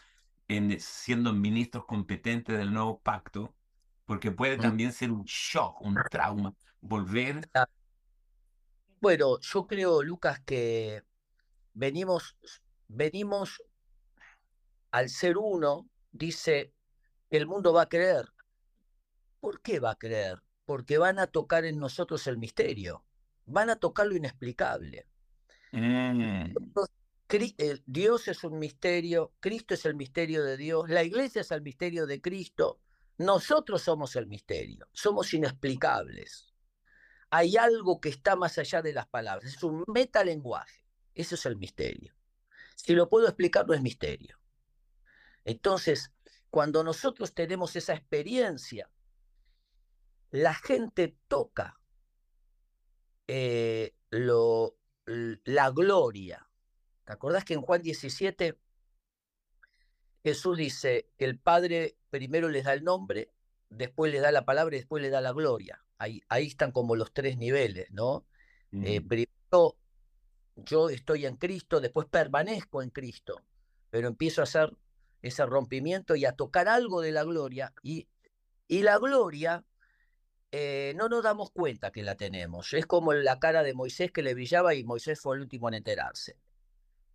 en, 0.48 0.80
siendo 0.80 1.34
ministros 1.34 1.86
competentes 1.86 2.58
del 2.58 2.74
nuevo 2.74 3.00
pacto? 3.00 3.54
Porque 4.06 4.32
puede 4.32 4.58
también 4.58 4.94
ser 4.94 5.12
un 5.12 5.26
shock, 5.26 5.82
un 5.82 5.98
trauma, 6.10 6.54
volver 6.80 7.50
bueno, 9.00 9.40
yo 9.40 9.68
creo, 9.68 10.02
Lucas, 10.02 10.40
que 10.40 11.04
venimos, 11.74 12.36
venimos 12.88 13.62
al 14.92 15.10
ser 15.10 15.38
uno, 15.38 15.88
dice, 16.12 16.74
el 17.30 17.46
mundo 17.46 17.74
va 17.74 17.84
a 17.84 17.90
creer. 17.90 18.26
¿Por 19.40 19.62
qué 19.62 19.80
va 19.80 19.92
a 19.92 19.98
creer? 19.98 20.42
Porque 20.66 20.98
van 20.98 21.20
a 21.20 21.28
tocar 21.28 21.64
en 21.66 21.78
nosotros 21.78 22.26
el 22.26 22.38
misterio, 22.38 23.06
van 23.46 23.70
a 23.70 23.76
tocar 23.76 24.08
lo 24.08 24.16
inexplicable. 24.16 25.06
Mm. 25.72 26.54
Dios 27.86 28.28
es 28.28 28.44
un 28.44 28.60
misterio, 28.60 29.34
Cristo 29.40 29.74
es 29.74 29.86
el 29.86 29.96
misterio 29.96 30.44
de 30.44 30.58
Dios, 30.58 30.90
la 30.90 31.04
iglesia 31.04 31.42
es 31.42 31.52
el 31.52 31.62
misterio 31.62 32.08
de 32.08 32.22
Cristo, 32.22 32.80
nosotros 33.18 33.82
somos 33.82 34.16
el 34.16 34.28
misterio, 34.28 34.88
somos 34.94 35.34
inexplicables 35.34 36.48
hay 37.30 37.58
algo 37.58 38.00
que 38.00 38.10
está 38.10 38.36
más 38.36 38.58
allá 38.58 38.82
de 38.82 38.94
las 38.94 39.08
palabras, 39.08 39.54
es 39.54 39.64
un 39.64 39.84
metalenguaje. 39.88 40.86
Eso 41.14 41.36
es 41.36 41.46
el 41.46 41.58
misterio. 41.58 42.14
Si 42.76 42.94
lo 42.94 43.10
puedo 43.10 43.28
explicar, 43.28 43.68
no 43.68 43.74
es 43.74 43.82
misterio. 43.82 44.40
Entonces, 45.44 46.12
cuando 46.50 46.84
nosotros 46.84 47.34
tenemos 47.34 47.76
esa 47.76 47.94
experiencia, 47.94 48.90
la 50.30 50.54
gente 50.54 51.18
toca 51.28 51.80
eh, 53.28 53.96
la 54.12 55.72
gloria. 55.72 56.47
¿Te 57.08 57.14
acordás 57.14 57.46
que 57.46 57.54
en 57.54 57.62
Juan 57.62 57.82
17 57.82 58.60
Jesús 60.24 60.58
dice, 60.58 61.08
el 61.18 61.40
Padre 61.40 61.96
primero 62.10 62.50
les 62.50 62.66
da 62.66 62.74
el 62.74 62.84
nombre, 62.84 63.32
después 63.70 64.12
les 64.12 64.22
da 64.22 64.34
la 64.34 64.44
palabra 64.44 64.76
y 64.76 64.80
después 64.80 65.02
les 65.02 65.12
da 65.12 65.22
la 65.22 65.32
gloria? 65.32 65.82
ahí, 66.00 66.22
están 66.30 66.74
como 66.74 66.98
los 66.98 67.14
tres 67.14 67.38
niveles, 67.38 67.90
¿no? 67.92 68.26
Eh, 68.74 69.00
primero, 69.00 69.78
yo 70.58 70.90
estoy 70.90 71.26
en 71.26 71.38
Cristo, 71.38 71.80
después 71.80 72.08
permanezco 72.08 72.82
en 72.82 72.90
Cristo, 72.90 73.42
pero 73.90 74.10
empiezo 74.10 74.42
a 74.42 74.44
hacer 74.44 74.76
ese 75.22 75.46
rompimiento 75.46 76.14
y 76.18 76.26
a 76.26 76.34
tocar 76.34 76.68
algo 76.68 77.00
de 77.00 77.14
la 77.14 77.24
gloria. 77.24 77.74
Y, 77.82 78.10
y 78.68 78.84
la 78.84 78.98
gloria 78.98 79.64
eh, 80.52 80.94
no 80.98 81.08
nos 81.08 81.24
damos 81.24 81.52
cuenta 81.52 81.90
que 81.90 82.04
la 82.04 82.16
tenemos. 82.16 82.74
Es 82.74 82.86
como 82.86 83.14
la 83.14 83.40
cara 83.40 83.64
de 83.64 83.74
Moisés 83.74 84.12
que 84.12 84.22
le 84.24 84.34
brillaba 84.34 84.76
y 84.76 84.84
Moisés 84.84 85.22
fue 85.22 85.38
el 85.38 85.44
último 85.44 85.70
en 85.70 85.76
enterarse. 85.76 86.38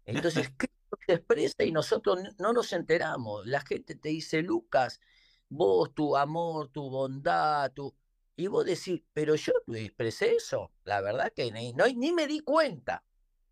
Entonces, 0.04 0.50
Cristo 0.56 0.98
se 1.06 1.14
expresa 1.14 1.64
y 1.64 1.72
nosotros 1.72 2.20
no 2.38 2.52
nos 2.52 2.72
enteramos. 2.72 3.46
La 3.46 3.60
gente 3.60 3.94
te 3.94 4.10
dice, 4.10 4.42
Lucas, 4.42 5.00
vos, 5.48 5.94
tu 5.94 6.16
amor, 6.16 6.68
tu 6.68 6.88
bondad, 6.90 7.72
tu... 7.72 7.94
Y 8.34 8.46
vos 8.46 8.64
decís, 8.64 9.02
pero 9.12 9.34
yo 9.34 9.52
no 9.66 9.76
expresé 9.76 10.34
eso. 10.36 10.72
La 10.84 11.00
verdad 11.00 11.32
que 11.34 11.52
ni, 11.52 11.72
no, 11.74 11.86
ni 11.86 12.12
me 12.12 12.26
di 12.26 12.40
cuenta, 12.40 13.04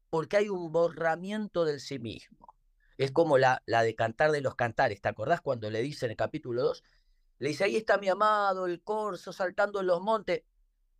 porque 0.09 0.39
hay 0.39 0.49
un 0.49 0.73
borramiento 0.73 1.65
del 1.65 1.81
sí 1.81 1.99
mismo. 1.99 2.55
Es 2.97 3.13
como 3.13 3.39
la, 3.39 3.63
la 3.67 3.83
de 3.83 3.95
cantar 3.95 4.33
de 4.33 4.41
los 4.41 4.57
cantares. 4.57 5.01
¿Te 5.01 5.09
acordás 5.09 5.41
cuando 5.41 5.71
le 5.71 5.83
dice 5.83 6.07
en 6.07 6.13
el 6.13 6.17
capítulo 6.17 6.63
2? 6.63 6.83
Le 7.39 7.49
dice, 7.49 7.65
ahí 7.65 7.77
está 7.77 7.99
mi 7.99 8.09
amado, 8.09 8.67
el 8.67 8.83
corzo 8.83 9.33
saltando 9.33 9.81
en 9.81 9.87
los 9.87 10.01
montes. 10.01 10.43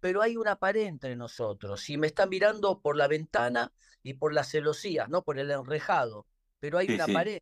Pero 0.01 0.23
hay 0.23 0.37
una 0.37 0.57
pared 0.59 0.85
entre 0.87 1.17
nosotros. 1.17 1.89
Y 1.91 1.99
me 1.99 2.07
está 2.09 2.27
mirando 2.27 2.81
por 2.83 2.97
la 2.97 3.09
ventana 3.09 3.73
y 4.03 4.15
por 4.15 4.33
las 4.35 4.51
celosías, 4.51 5.09
no 5.09 5.25
por 5.25 5.39
el 5.39 5.51
enrejado. 5.51 6.27
Pero 6.61 6.79
hay 6.79 6.93
una 6.93 7.09
pared. 7.09 7.41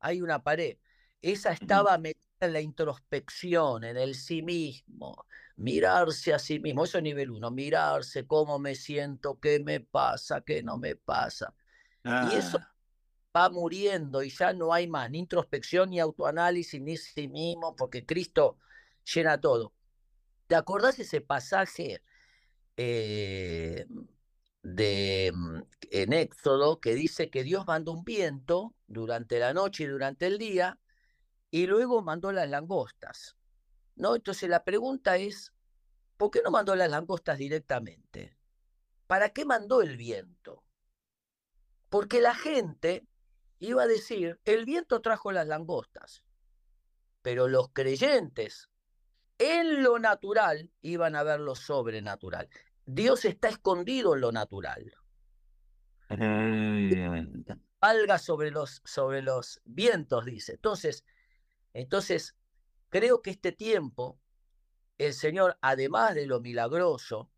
Hay 0.00 0.20
una 0.22 0.42
pared. 0.42 0.78
Esa 1.20 1.52
estaba 1.52 1.96
metida 1.98 2.18
en 2.40 2.52
la 2.52 2.60
introspección, 2.60 3.84
en 3.84 3.96
el 3.96 4.14
sí 4.16 4.42
mismo, 4.42 5.26
mirarse 5.56 6.34
a 6.34 6.38
sí 6.40 6.58
mismo, 6.58 6.84
eso 6.84 6.98
es 6.98 7.04
nivel 7.04 7.30
uno, 7.30 7.50
mirarse 7.52 8.26
cómo 8.26 8.58
me 8.58 8.74
siento, 8.74 9.38
qué 9.38 9.60
me 9.60 9.80
pasa, 9.80 10.40
qué 10.42 10.62
no 10.62 10.76
me 10.78 10.96
pasa. 10.96 11.54
Y 12.18 12.34
eso 12.34 12.58
Ah, 12.58 12.74
va 13.36 13.50
muriendo 13.50 14.22
y 14.22 14.30
ya 14.30 14.52
no 14.52 14.72
hay 14.74 14.88
más 14.88 15.10
ni 15.10 15.20
introspección, 15.20 15.90
ni 15.90 16.00
autoanálisis, 16.00 16.80
ni 16.80 16.96
sí 16.96 17.28
mismo, 17.28 17.76
porque 17.76 18.06
Cristo 18.06 18.58
llena 19.04 19.40
todo. 19.40 19.74
¿Te 20.52 20.56
acordás 20.56 20.98
ese 20.98 21.22
pasaje 21.22 22.02
eh, 22.76 23.86
de, 24.62 25.32
mm, 25.34 25.62
en 25.92 26.12
Éxodo 26.12 26.78
que 26.78 26.94
dice 26.94 27.30
que 27.30 27.42
Dios 27.42 27.66
mandó 27.66 27.92
un 27.92 28.04
viento 28.04 28.74
durante 28.86 29.38
la 29.38 29.54
noche 29.54 29.84
y 29.84 29.86
durante 29.86 30.26
el 30.26 30.36
día 30.36 30.78
y 31.50 31.66
luego 31.66 32.02
mandó 32.02 32.32
las 32.32 32.50
langostas? 32.50 33.34
¿no? 33.96 34.14
Entonces 34.14 34.50
la 34.50 34.62
pregunta 34.62 35.16
es, 35.16 35.54
¿por 36.18 36.30
qué 36.30 36.42
no 36.44 36.50
mandó 36.50 36.76
las 36.76 36.90
langostas 36.90 37.38
directamente? 37.38 38.36
¿Para 39.06 39.30
qué 39.30 39.46
mandó 39.46 39.80
el 39.80 39.96
viento? 39.96 40.62
Porque 41.88 42.20
la 42.20 42.34
gente 42.34 43.06
iba 43.58 43.84
a 43.84 43.86
decir, 43.86 44.38
el 44.44 44.66
viento 44.66 45.00
trajo 45.00 45.32
las 45.32 45.46
langostas, 45.46 46.22
pero 47.22 47.48
los 47.48 47.70
creyentes 47.72 48.68
en 49.42 49.82
lo 49.82 49.98
natural 49.98 50.70
iban 50.82 51.16
a 51.16 51.22
ver 51.22 51.40
lo 51.40 51.54
sobrenatural. 51.54 52.48
Dios 52.86 53.24
está 53.24 53.48
escondido 53.48 54.14
en 54.14 54.20
lo 54.20 54.32
natural. 54.32 54.94
Valga 57.80 58.18
sobre 58.18 58.50
los, 58.50 58.82
sobre 58.84 59.22
los 59.22 59.60
vientos, 59.64 60.24
dice. 60.24 60.52
Entonces, 60.52 61.04
entonces, 61.72 62.36
creo 62.90 63.22
que 63.22 63.30
este 63.30 63.52
tiempo, 63.52 64.20
el 64.98 65.14
Señor, 65.14 65.58
además 65.62 66.14
de 66.14 66.26
lo 66.26 66.40
milagroso, 66.40 67.30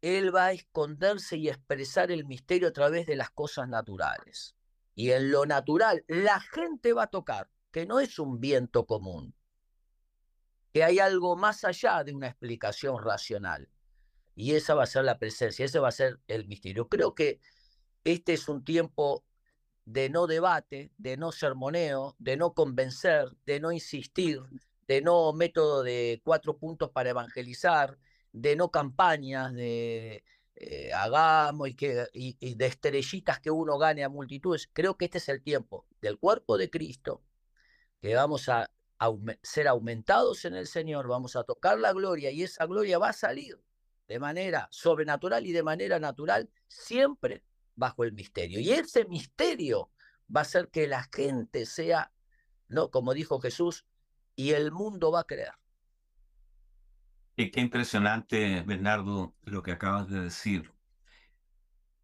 Él 0.00 0.34
va 0.34 0.46
a 0.46 0.52
esconderse 0.52 1.36
y 1.36 1.48
expresar 1.48 2.10
el 2.10 2.24
misterio 2.24 2.68
a 2.68 2.72
través 2.72 3.06
de 3.06 3.16
las 3.16 3.30
cosas 3.30 3.68
naturales. 3.68 4.54
Y 4.94 5.10
en 5.10 5.30
lo 5.30 5.44
natural, 5.44 6.04
la 6.08 6.40
gente 6.40 6.92
va 6.92 7.04
a 7.04 7.10
tocar 7.10 7.50
que 7.70 7.84
no 7.84 8.00
es 8.00 8.18
un 8.18 8.40
viento 8.40 8.86
común, 8.86 9.34
que 10.76 10.84
hay 10.84 10.98
algo 10.98 11.36
más 11.36 11.64
allá 11.64 12.04
de 12.04 12.12
una 12.12 12.26
explicación 12.26 13.02
racional. 13.02 13.66
Y 14.34 14.52
esa 14.56 14.74
va 14.74 14.82
a 14.82 14.86
ser 14.86 15.04
la 15.04 15.18
presencia, 15.18 15.64
ese 15.64 15.78
va 15.78 15.88
a 15.88 15.90
ser 15.90 16.20
el 16.28 16.46
misterio. 16.46 16.90
Creo 16.90 17.14
que 17.14 17.40
este 18.04 18.34
es 18.34 18.46
un 18.46 18.62
tiempo 18.62 19.24
de 19.86 20.10
no 20.10 20.26
debate, 20.26 20.92
de 20.98 21.16
no 21.16 21.32
sermoneo, 21.32 22.14
de 22.18 22.36
no 22.36 22.52
convencer, 22.52 23.30
de 23.46 23.58
no 23.58 23.72
insistir, 23.72 24.42
de 24.86 25.00
no 25.00 25.32
método 25.32 25.82
de 25.82 26.20
cuatro 26.22 26.58
puntos 26.58 26.90
para 26.90 27.08
evangelizar, 27.08 27.98
de 28.32 28.54
no 28.54 28.70
campañas 28.70 29.54
de 29.54 30.24
eh, 30.56 30.92
hagamos 30.92 31.70
y, 31.70 31.74
que, 31.74 32.06
y, 32.12 32.36
y 32.38 32.54
de 32.54 32.66
estrellitas 32.66 33.40
que 33.40 33.50
uno 33.50 33.78
gane 33.78 34.04
a 34.04 34.10
multitudes. 34.10 34.68
Creo 34.70 34.98
que 34.98 35.06
este 35.06 35.16
es 35.16 35.28
el 35.30 35.42
tiempo 35.42 35.86
del 36.02 36.18
cuerpo 36.18 36.58
de 36.58 36.68
Cristo, 36.68 37.22
que 37.98 38.14
vamos 38.14 38.50
a 38.50 38.70
ser 39.42 39.68
aumentados 39.68 40.44
en 40.44 40.54
el 40.54 40.66
Señor, 40.66 41.08
vamos 41.08 41.36
a 41.36 41.44
tocar 41.44 41.78
la 41.78 41.92
gloria 41.92 42.30
y 42.30 42.42
esa 42.42 42.66
gloria 42.66 42.98
va 42.98 43.10
a 43.10 43.12
salir 43.12 43.60
de 44.08 44.18
manera 44.20 44.68
sobrenatural 44.70 45.46
y 45.46 45.52
de 45.52 45.62
manera 45.62 45.98
natural, 45.98 46.50
siempre 46.68 47.44
bajo 47.74 48.04
el 48.04 48.12
misterio. 48.12 48.60
Y 48.60 48.70
ese 48.70 49.04
misterio 49.06 49.90
va 50.34 50.40
a 50.40 50.42
hacer 50.42 50.70
que 50.70 50.86
la 50.86 51.08
gente 51.12 51.66
sea, 51.66 52.12
¿no? 52.68 52.90
Como 52.90 53.14
dijo 53.14 53.40
Jesús, 53.40 53.86
y 54.36 54.52
el 54.52 54.72
mundo 54.72 55.10
va 55.12 55.20
a 55.20 55.24
creer. 55.24 55.52
y 57.36 57.50
qué 57.50 57.60
impresionante, 57.60 58.62
Bernardo, 58.62 59.34
lo 59.42 59.62
que 59.62 59.72
acabas 59.72 60.08
de 60.08 60.20
decir. 60.22 60.72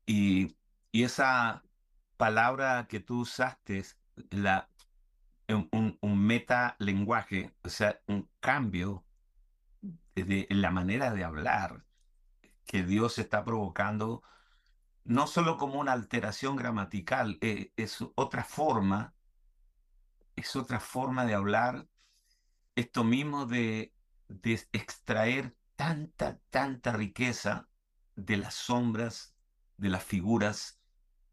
Y, 0.07 0.57
y 0.93 1.05
esa 1.05 1.65
palabra 2.17 2.87
que 2.89 3.01
tú 3.01 3.21
usaste, 3.21 3.83
la, 4.31 4.72
un, 5.49 5.69
un, 5.73 5.99
un 6.01 6.19
metalenguaje, 6.27 7.55
o 7.63 7.69
sea, 7.69 8.01
un 8.07 8.29
cambio 8.41 9.05
de 10.15 10.47
la 10.51 10.71
manera 10.71 11.13
de 11.13 11.25
hablar 11.25 11.85
que 12.67 12.83
Dios 12.83 13.19
está 13.19 13.45
provocando, 13.45 14.23
no 15.05 15.27
solo 15.27 15.57
como 15.57 15.81
una 15.81 15.93
alteración 15.93 16.57
gramatical, 16.57 17.39
eh, 17.41 17.73
es 17.77 17.99
otra 18.15 18.45
forma, 18.45 19.15
es 20.37 20.55
otra 20.57 20.81
forma 20.81 21.25
de 21.25 21.35
hablar, 21.35 21.89
esto 22.75 23.05
mismo 23.05 23.47
de, 23.47 23.95
de 24.29 24.53
extraer 24.73 25.57
tanta, 25.77 26.39
tanta 26.51 26.93
riqueza 26.93 27.69
de 28.17 28.37
las 28.37 28.55
sombras, 28.55 29.35
de 29.77 29.89
las 29.89 30.05
figuras 30.05 30.81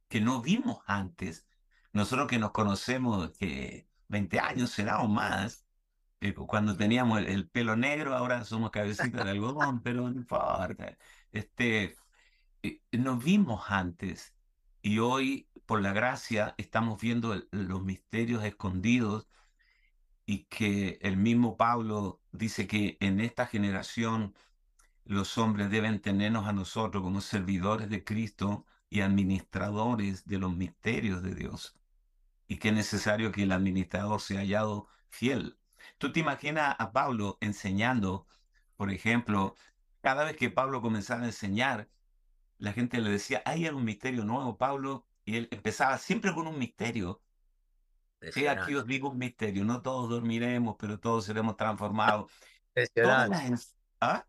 que 0.07 0.21
no 0.21 0.41
vimos 0.41 0.79
antes. 0.85 1.47
Nosotros 1.93 2.27
que 2.27 2.39
nos 2.39 2.51
conocemos, 2.51 3.31
que 3.37 3.88
20 4.09 4.39
años 4.39 4.71
será 4.71 5.01
o 5.01 5.07
más, 5.07 5.65
eh, 6.21 6.33
cuando 6.33 6.75
teníamos 6.75 7.19
el, 7.19 7.27
el, 7.27 7.49
pelo 7.49 7.75
negro, 7.75 8.15
ahora 8.15 8.43
somos 8.45 8.71
cabecitas 8.71 9.23
de 9.25 9.31
algodón, 9.31 9.81
pero 9.81 10.09
no 10.09 10.15
importa. 10.19 10.97
Este, 11.31 11.95
eh, 12.63 12.81
nos 12.91 13.23
vimos 13.23 13.65
antes 13.69 14.33
y 14.81 14.99
hoy, 14.99 15.47
por 15.65 15.81
la 15.81 15.93
gracia, 15.93 16.55
estamos 16.57 16.99
viendo 17.01 17.35
los 17.51 17.83
misterios 17.83 18.43
escondidos 18.43 19.27
y 20.25 20.45
que 20.45 20.99
el 21.01 21.17
mismo 21.17 21.57
Pablo 21.57 22.21
dice 22.31 22.67
que 22.67 22.97
en 22.99 23.19
esta 23.19 23.47
generación 23.47 24.35
los 25.05 25.37
hombres 25.37 25.71
deben 25.71 26.01
tenernos 26.01 26.47
a 26.47 26.53
nosotros 26.53 27.03
como 27.03 27.21
servidores 27.21 27.89
de 27.89 28.03
Cristo 28.03 28.65
y 28.89 29.01
administradores 29.01 30.25
de 30.25 30.39
los 30.39 30.55
misterios 30.55 31.23
de 31.23 31.35
Dios. 31.35 31.78
Y 32.49 32.57
que 32.57 32.69
es 32.69 32.73
necesario 32.73 33.31
que 33.31 33.43
el 33.43 33.53
administrador 33.53 34.19
sea 34.19 34.39
hallado 34.39 34.87
fiel. 35.07 35.57
Tú 35.97 36.11
te 36.11 36.19
imaginas 36.19 36.75
a 36.77 36.91
Pablo 36.91 37.37
enseñando, 37.39 38.27
por 38.75 38.91
ejemplo, 38.91 39.55
cada 40.01 40.25
vez 40.25 40.35
que 40.35 40.49
Pablo 40.49 40.81
comenzaba 40.81 41.21
a 41.21 41.27
enseñar, 41.27 41.89
la 42.57 42.73
gente 42.73 42.99
le 42.99 43.11
decía, 43.11 43.41
hay 43.45 43.67
un 43.69 43.85
misterio 43.85 44.25
nuevo, 44.25 44.57
Pablo, 44.57 45.05
y 45.23 45.37
él 45.37 45.47
empezaba 45.51 45.97
siempre 45.97 46.33
con 46.33 46.47
un 46.47 46.59
misterio. 46.59 47.21
Sí, 48.33 48.47
aquí 48.47 48.75
os 48.75 48.85
digo 48.85 49.09
un 49.09 49.17
misterio, 49.17 49.63
no 49.63 49.81
todos 49.81 50.09
dormiremos, 50.09 50.75
pero 50.77 50.99
todos 50.99 51.25
seremos 51.25 51.55
transformados. 51.55 52.31
Todas 52.93 53.29
las, 53.29 53.77
¿ah? 54.01 54.25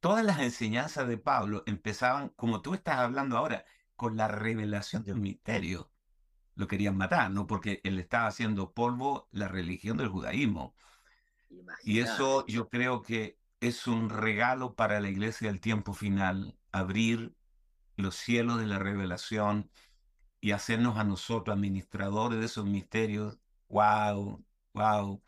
todas 0.00 0.24
las 0.24 0.40
enseñanzas 0.40 1.06
de 1.06 1.18
Pablo 1.18 1.62
empezaban, 1.66 2.30
como 2.30 2.62
tú 2.62 2.74
estás 2.74 2.96
hablando 2.96 3.36
ahora, 3.36 3.64
con 3.96 4.16
la 4.16 4.28
revelación 4.28 5.04
de 5.04 5.12
un 5.12 5.20
misterio. 5.20 5.92
Lo 6.54 6.66
querían 6.66 6.96
matar, 6.96 7.30
¿no? 7.30 7.46
Porque 7.46 7.80
él 7.84 7.98
estaba 7.98 8.26
haciendo 8.26 8.72
polvo 8.72 9.28
la 9.30 9.48
religión 9.48 9.96
del 9.96 10.08
judaísmo. 10.08 10.74
Imagínate. 11.48 11.90
Y 11.90 12.00
eso 12.00 12.46
yo 12.46 12.68
creo 12.68 13.02
que 13.02 13.38
es 13.60 13.86
un 13.86 14.08
regalo 14.08 14.74
para 14.74 15.00
la 15.00 15.10
iglesia 15.10 15.48
del 15.48 15.60
tiempo 15.60 15.92
final, 15.92 16.56
abrir 16.72 17.34
los 17.96 18.14
cielos 18.16 18.58
de 18.58 18.66
la 18.66 18.78
revelación 18.78 19.70
y 20.40 20.52
hacernos 20.52 20.96
a 20.96 21.04
nosotros 21.04 21.54
administradores 21.54 22.40
de 22.40 22.46
esos 22.46 22.64
misterios. 22.66 23.38
¡Wow! 23.68 24.44
¡Wow! 24.72 25.22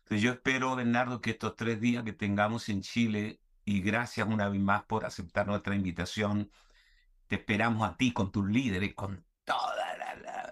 Entonces 0.00 0.22
yo 0.22 0.32
espero, 0.32 0.76
Bernardo, 0.76 1.20
que 1.20 1.30
estos 1.30 1.56
tres 1.56 1.80
días 1.80 2.04
que 2.04 2.12
tengamos 2.12 2.68
en 2.68 2.82
Chile, 2.82 3.40
y 3.64 3.80
gracias 3.80 4.26
una 4.26 4.48
vez 4.48 4.60
más 4.60 4.84
por 4.84 5.04
aceptar 5.04 5.46
nuestra 5.46 5.74
invitación, 5.74 6.50
te 7.28 7.36
esperamos 7.36 7.88
a 7.88 7.96
ti 7.96 8.12
con 8.12 8.32
tus 8.32 8.48
líderes, 8.48 8.94
con 8.94 9.24
toda 9.44 9.79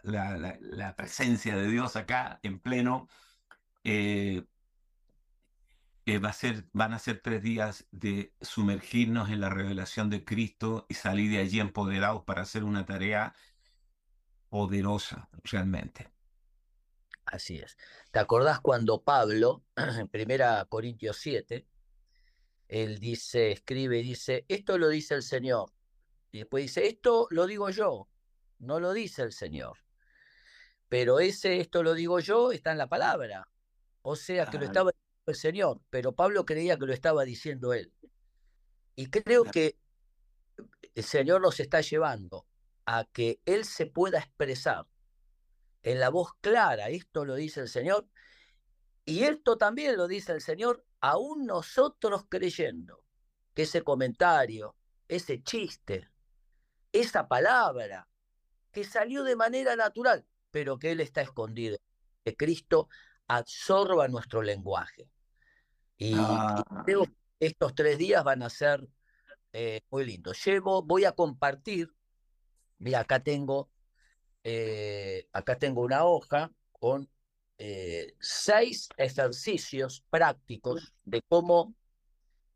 la, 0.03 0.95
presencia 0.97 1.57
de 1.57 1.69
Dios 1.69 1.97
acá 1.97 2.41
en 2.43 2.59
pleno. 2.59 3.09
Eh, 3.85 4.45
va 6.17 6.31
a 6.31 6.33
ser, 6.33 6.67
van 6.73 6.95
a 6.95 6.99
ser 6.99 7.21
tres 7.21 7.43
días 7.43 7.87
de 7.91 8.33
sumergirnos 8.41 9.29
en 9.29 9.41
la 9.41 9.51
revelación 9.51 10.09
de 10.09 10.25
Cristo 10.25 10.87
y 10.89 10.95
salir 10.95 11.31
de 11.31 11.39
allí 11.39 11.61
empoderados 11.61 12.25
para 12.25 12.43
hacer 12.43 12.65
una 12.65 12.87
tarea 12.87 13.35
poderosa 14.49 15.29
realmente. 15.45 16.11
Así 17.27 17.59
es. 17.59 17.77
¿Te 18.11 18.19
acordás 18.19 18.61
cuando 18.61 19.03
Pablo, 19.03 19.63
en 19.77 20.09
primera 20.09 20.65
Corintios 20.65 21.19
7, 21.19 21.67
él 22.69 22.99
dice, 22.99 23.53
escribe 23.53 23.99
y 23.99 24.03
dice, 24.03 24.45
esto 24.49 24.79
lo 24.79 24.89
dice 24.89 25.15
el 25.15 25.23
Señor. 25.23 25.73
Y 26.31 26.39
después 26.39 26.65
dice, 26.65 26.87
esto 26.87 27.27
lo 27.31 27.47
digo 27.47 27.71
yo, 27.71 28.09
no 28.59 28.81
lo 28.81 28.93
dice 28.93 29.23
el 29.23 29.33
Señor. 29.33 29.79
Pero 30.89 31.21
ese, 31.21 31.61
esto 31.61 31.83
lo 31.83 31.95
digo 31.95 32.21
yo, 32.21 32.53
está 32.53 32.73
en 32.73 32.79
la 32.79 32.89
palabra. 32.89 33.49
O 34.03 34.17
sea 34.17 34.47
que 34.47 34.59
lo 34.59 34.65
estaba 34.65 34.91
diciendo 34.91 35.25
el 35.27 35.35
Señor, 35.35 35.81
pero 35.91 36.13
Pablo 36.15 36.45
creía 36.45 36.79
que 36.79 36.87
lo 36.87 36.93
estaba 36.93 37.25
diciendo 37.25 37.73
él. 37.75 37.93
Y 38.95 39.11
creo 39.11 39.45
que 39.45 39.79
el 40.95 41.05
Señor 41.05 41.41
nos 41.41 41.61
está 41.61 41.81
llevando 41.81 42.47
a 42.87 43.05
que 43.05 43.41
Él 43.45 43.65
se 43.65 43.87
pueda 43.87 44.19
expresar 44.19 44.87
en 45.83 46.01
la 46.01 46.09
voz 46.09 46.33
clara, 46.41 46.89
esto 46.89 47.25
lo 47.25 47.35
dice 47.35 47.61
el 47.61 47.69
Señor, 47.69 48.09
Y 49.05 49.25
esto 49.25 49.57
también 49.57 49.97
lo 49.97 50.07
dice 50.07 50.33
el 50.33 50.43
Señor, 50.43 50.85
aún 51.01 51.47
nosotros 51.47 52.27
creyendo 52.29 53.05
que 53.55 53.63
ese 53.63 53.83
comentario, 53.83 54.77
ese 55.09 55.43
chiste, 55.43 56.11
esa 56.93 57.27
palabra 57.27 58.07
que 58.71 58.85
salió 58.85 59.25
de 59.25 59.35
manera 59.37 59.77
natural, 59.77 60.27
pero 60.59 60.77
que 60.77 60.91
Él 60.91 60.99
está 60.99 61.21
escondido, 61.21 61.79
que 62.25 62.35
Cristo 62.35 62.89
absorba 63.29 64.09
nuestro 64.09 64.43
lenguaje. 64.43 65.09
Y, 65.97 66.15
ah. 66.17 66.65
creo 66.85 67.05
que 67.05 67.13
estos 67.39 67.77
tres 67.77 67.97
días 67.97 68.25
van 68.25 68.43
a 68.43 68.51
ser 68.51 68.89
eh, 69.53 69.83
muy 69.89 70.05
lindos. 70.05 70.45
Llevo, 70.45 70.83
voy 70.83 71.05
a 71.05 71.13
compartir, 71.13 71.95
mira, 72.79 72.99
acá 72.99 73.23
tengo, 73.23 73.71
eh, 74.43 75.29
acá 75.33 75.57
tengo 75.59 75.83
una 75.83 76.05
hoja 76.05 76.51
con 76.73 77.09
eh, 77.59 78.17
seis 78.19 78.89
ejercicios 78.97 80.05
prácticos 80.11 80.93
de 81.05 81.23
cómo, 81.29 81.73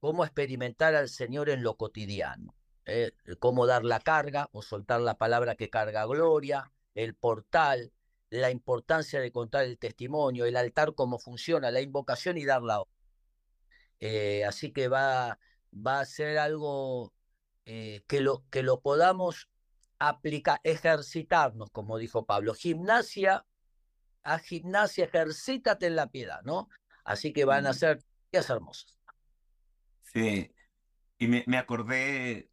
cómo 0.00 0.24
experimentar 0.24 0.96
al 0.96 1.08
Señor 1.08 1.50
en 1.50 1.62
lo 1.62 1.76
cotidiano. 1.76 2.52
Eh, 2.84 3.12
cómo 3.38 3.66
dar 3.66 3.84
la 3.84 4.00
carga 4.00 4.48
o 4.50 4.60
soltar 4.60 5.00
la 5.00 5.16
palabra 5.16 5.54
que 5.54 5.70
carga 5.70 6.04
gloria, 6.04 6.72
el 6.94 7.14
portal, 7.14 7.92
la 8.30 8.50
importancia 8.50 9.20
de 9.20 9.32
contar 9.32 9.64
el 9.64 9.78
testimonio, 9.78 10.44
el 10.46 10.56
altar, 10.56 10.94
cómo 10.94 11.18
funciona, 11.18 11.70
la 11.70 11.80
invocación 11.80 12.38
y 12.38 12.44
dar 12.44 12.62
la 12.62 12.82
eh, 14.00 14.44
así 14.44 14.72
que 14.72 14.88
va, 14.88 15.38
va 15.74 16.00
a 16.00 16.04
ser 16.04 16.38
algo 16.38 17.14
que, 17.64 18.20
lo, 18.20 18.44
que 18.50 18.64
lo 18.64 18.80
podamos 18.80 19.48
aplicar, 20.00 20.60
ejercitarnos, 20.64 21.70
como 21.70 21.98
dijo 21.98 22.26
Pablo. 22.26 22.54
Gimnasia 22.54 23.46
a 24.24 24.38
gimnasia, 24.38 25.04
ejercítate 25.04 25.86
en 25.86 25.96
la 25.96 26.10
piedad, 26.10 26.42
¿no? 26.42 26.68
Así 27.04 27.32
que 27.32 27.44
van 27.44 27.66
a 27.66 27.72
ser 27.72 28.02
días 28.30 28.48
hermosos. 28.50 28.98
Sí, 30.02 30.52
y 31.18 31.26
me, 31.26 31.44
me 31.46 31.58
acordé 31.58 32.50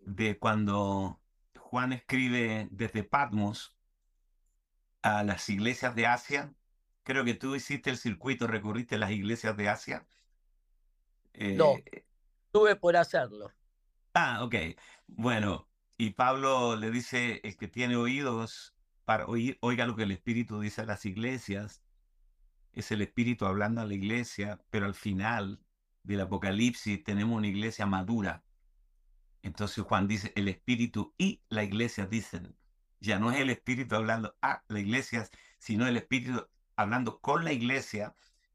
de 0.00 0.38
cuando 0.38 1.20
Juan 1.66 1.92
escribe 1.92 2.68
desde 2.70 3.02
Patmos 3.02 3.74
a 5.02 5.24
las 5.24 5.48
iglesias 5.48 5.96
de 5.96 6.06
Asia. 6.06 6.54
Creo 7.02 7.24
que 7.24 7.34
tú 7.34 7.56
hiciste 7.56 7.90
el 7.90 7.98
circuito, 7.98 8.46
recorriste 8.46 8.98
las 8.98 9.10
iglesias 9.10 9.56
de 9.56 9.68
Asia. 9.68 10.06
no, 11.34 11.76
eh, 11.76 12.06
tuve 12.52 12.76
por 12.76 12.96
hacerlo. 12.96 13.50
Ah, 14.14 14.44
ok. 14.44 14.54
Bueno, 15.08 15.68
y 15.98 16.10
Pablo 16.10 16.76
le 16.76 16.92
dice, 16.92 17.40
el 17.42 17.56
que 17.56 17.66
tiene 17.66 17.96
oídos, 17.96 18.74
para 19.04 19.26
oír, 19.26 19.58
oiga 19.60 19.86
lo 19.86 19.96
que 19.96 20.04
el 20.04 20.12
Espíritu 20.12 20.60
dice 20.60 20.82
a 20.82 20.86
las 20.86 21.04
iglesias. 21.04 21.82
Es 22.72 22.92
el 22.92 23.02
Espíritu 23.02 23.44
hablando 23.44 23.80
a 23.80 23.86
la 23.86 23.94
iglesia, 23.94 24.60
pero 24.70 24.86
al 24.86 24.94
final 24.94 25.60
del 26.04 26.20
Apocalipsis 26.20 27.02
tenemos 27.02 27.36
una 27.36 27.48
iglesia 27.48 27.86
madura. 27.86 28.44
Entonces 29.46 29.84
Juan 29.84 30.08
dice, 30.08 30.32
el 30.36 30.48
Espíritu 30.48 31.14
y 31.18 31.40
la 31.48 31.64
iglesia 31.64 32.06
dicen, 32.06 32.56
ya 33.00 33.18
no 33.18 33.30
es 33.30 33.40
el 33.40 33.50
Espíritu 33.50 33.94
hablando 33.94 34.34
a 34.42 34.62
la 34.68 34.80
iglesia, 34.80 35.28
sino 35.58 35.86
el 35.86 35.96
Espíritu 35.96 36.46
hablando 36.76 37.20
con 37.20 37.44
la 37.44 37.52
iglesia 37.52 38.14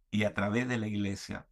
y 0.10 0.24
a 0.24 0.34
través 0.34 0.68
de 0.68 0.78
la 0.78 0.88
iglesia. 0.88 1.48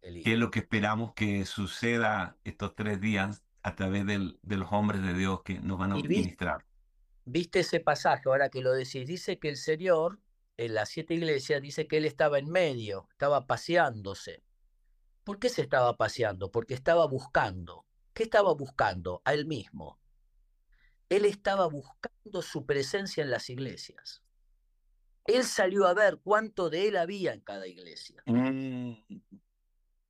Que 0.00 0.32
es 0.32 0.38
lo 0.38 0.50
que 0.50 0.58
esperamos 0.58 1.14
que 1.14 1.44
suceda 1.44 2.36
estos 2.42 2.74
tres 2.74 3.00
días 3.00 3.44
a 3.62 3.76
través 3.76 4.04
de 4.04 4.56
los 4.56 4.72
hombres 4.72 5.00
de 5.02 5.14
Dios 5.14 5.42
que 5.44 5.60
nos 5.60 5.78
van 5.78 5.92
a 5.92 5.94
ministrar 5.94 6.64
viste 7.24 7.60
ese 7.60 7.80
pasaje, 7.80 8.22
ahora 8.26 8.48
que 8.48 8.62
lo 8.62 8.72
decís, 8.72 9.06
dice 9.06 9.38
que 9.38 9.48
el 9.48 9.56
Señor, 9.56 10.20
en 10.56 10.74
las 10.74 10.90
siete 10.90 11.14
iglesias, 11.14 11.62
dice 11.62 11.86
que 11.86 11.98
él 11.98 12.04
estaba 12.04 12.38
en 12.38 12.50
medio, 12.50 13.06
estaba 13.10 13.46
paseándose. 13.46 14.42
¿Por 15.24 15.38
qué 15.38 15.48
se 15.48 15.62
estaba 15.62 15.96
paseando? 15.96 16.50
Porque 16.50 16.74
estaba 16.74 17.06
buscando. 17.06 17.86
¿Qué 18.12 18.24
estaba 18.24 18.52
buscando? 18.54 19.22
A 19.24 19.34
él 19.34 19.46
mismo. 19.46 19.98
Él 21.08 21.24
estaba 21.24 21.66
buscando 21.66 22.42
su 22.42 22.64
presencia 22.66 23.22
en 23.22 23.30
las 23.30 23.50
iglesias. 23.50 24.22
Él 25.26 25.44
salió 25.44 25.86
a 25.86 25.94
ver 25.94 26.18
cuánto 26.22 26.70
de 26.70 26.88
él 26.88 26.96
había 26.96 27.32
en 27.32 27.40
cada 27.40 27.66
iglesia. 27.66 28.22
Mm. 28.26 28.94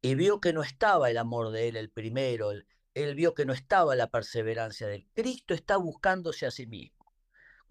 Y 0.01 0.15
vio 0.15 0.41
que 0.41 0.53
no 0.53 0.62
estaba 0.62 1.11
el 1.11 1.19
amor 1.19 1.51
de 1.51 1.69
él, 1.69 1.77
el 1.77 1.91
primero. 1.91 2.51
él 2.95 3.15
vio 3.15 3.35
que 3.35 3.45
no 3.45 3.53
estaba 3.53 3.95
la 3.95 4.11
perseverancia 4.11 4.87
de 4.87 4.97
él. 4.97 5.09
Cristo 5.12 5.55
está 5.55 5.77
buscándose 5.77 6.47
a 6.47 6.51
sí 6.51 6.67
mismo. 6.67 7.03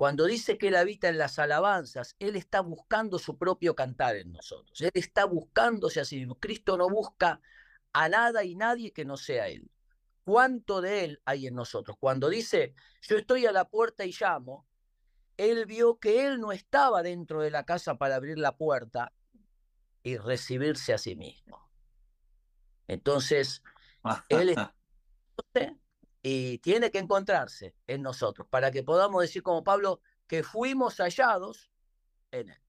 Cuando 0.02 0.26
dice 0.26 0.58
que 0.58 0.70
Él 0.70 0.78
habita 0.78 1.10
en 1.10 1.20
las 1.20 1.38
alabanzas, 1.38 2.15
Él 2.17 2.36
está 2.36 2.62
buscando 2.62 3.20
su 3.20 3.38
propio 3.38 3.76
cantar 3.76 4.15
en 4.15 4.32
nosotros. 4.32 4.82
Él 4.82 4.89
está 4.96 5.26
buscándose 5.26 6.00
a 6.00 6.06
sí 6.06 6.17
mismo. 6.17 6.39
Cristo 6.39 6.76
no 6.76 6.89
busca 6.89 7.39
a 7.94 8.10
nada 8.10 8.44
y 8.44 8.56
nadie 8.56 8.94
que 8.94 9.06
no 9.06 9.15
sea 9.15 9.48
Él. 9.50 9.70
¿Cuánto 10.32 10.80
de 10.80 11.04
Él 11.04 11.22
hay 11.26 11.48
en 11.48 11.56
nosotros? 11.56 11.98
Cuando 12.00 12.30
dice, 12.30 12.74
yo 13.02 13.17
estoy 13.17 13.48
a 13.48 13.52
la 13.52 13.67
puerta 13.67 14.06
y 14.06 14.15
llamo, 14.17 14.65
Él 15.36 15.65
vio 15.65 16.00
que 16.00 16.26
Él 16.26 16.39
no 16.39 16.54
estaba 16.54 17.04
dentro 17.04 17.41
de 17.41 17.52
la 17.52 17.65
casa 17.65 17.98
para 17.98 18.15
abrir 18.15 18.38
la 18.38 18.56
puerta 18.56 19.12
y 20.04 20.15
recibirse 20.15 20.94
a 20.94 20.98
sí 20.98 21.17
mismo. 21.17 21.70
Entonces, 22.88 23.62
Él 24.30 24.56
y 26.24 26.60
tiene 26.60 26.91
que 26.91 27.00
encontrarse 27.00 27.76
en 27.86 28.02
nosotros 28.02 28.48
para 28.50 28.72
que 28.72 28.84
podamos 28.84 29.22
decir 29.22 29.44
como 29.44 29.65
Pablo 29.65 30.00
que 30.28 30.44
fuimos 30.44 30.96
hallados 31.02 31.74
en 32.32 32.52
él. 32.52 32.62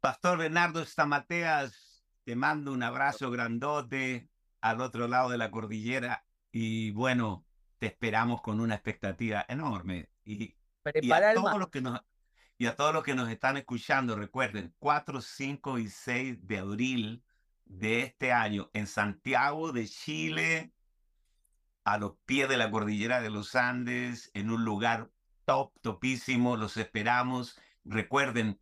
Pastor 0.00 0.38
Bernardo 0.38 0.82
Stamateas, 0.82 2.06
te 2.24 2.34
mando 2.34 2.72
un 2.72 2.82
abrazo 2.82 3.30
grandote 3.30 4.30
al 4.64 4.80
otro 4.80 5.06
lado 5.08 5.28
de 5.28 5.36
la 5.36 5.50
cordillera 5.50 6.24
y 6.50 6.90
bueno, 6.92 7.44
te 7.78 7.86
esperamos 7.86 8.40
con 8.40 8.60
una 8.60 8.76
expectativa 8.76 9.44
enorme. 9.46 10.08
Y, 10.24 10.56
y 11.02 11.12
a 11.12 11.34
todos 11.34 11.58
los 11.58 11.68
que 11.68 11.82
nos 11.82 12.00
y 12.56 12.64
a 12.66 12.74
todos 12.74 12.94
los 12.94 13.04
que 13.04 13.14
nos 13.14 13.28
están 13.28 13.58
escuchando, 13.58 14.16
recuerden, 14.16 14.74
4, 14.78 15.20
5 15.20 15.78
y 15.80 15.88
6 15.88 16.46
de 16.46 16.58
abril 16.58 17.22
de 17.66 18.00
este 18.02 18.32
año 18.32 18.70
en 18.72 18.86
Santiago 18.86 19.70
de 19.72 19.86
Chile, 19.86 20.72
a 21.84 21.98
los 21.98 22.14
pies 22.24 22.48
de 22.48 22.56
la 22.56 22.70
cordillera 22.70 23.20
de 23.20 23.28
los 23.28 23.54
Andes, 23.56 24.30
en 24.32 24.50
un 24.50 24.64
lugar 24.64 25.10
top, 25.44 25.78
topísimo. 25.82 26.56
Los 26.56 26.78
esperamos. 26.78 27.60
Recuerden, 27.84 28.58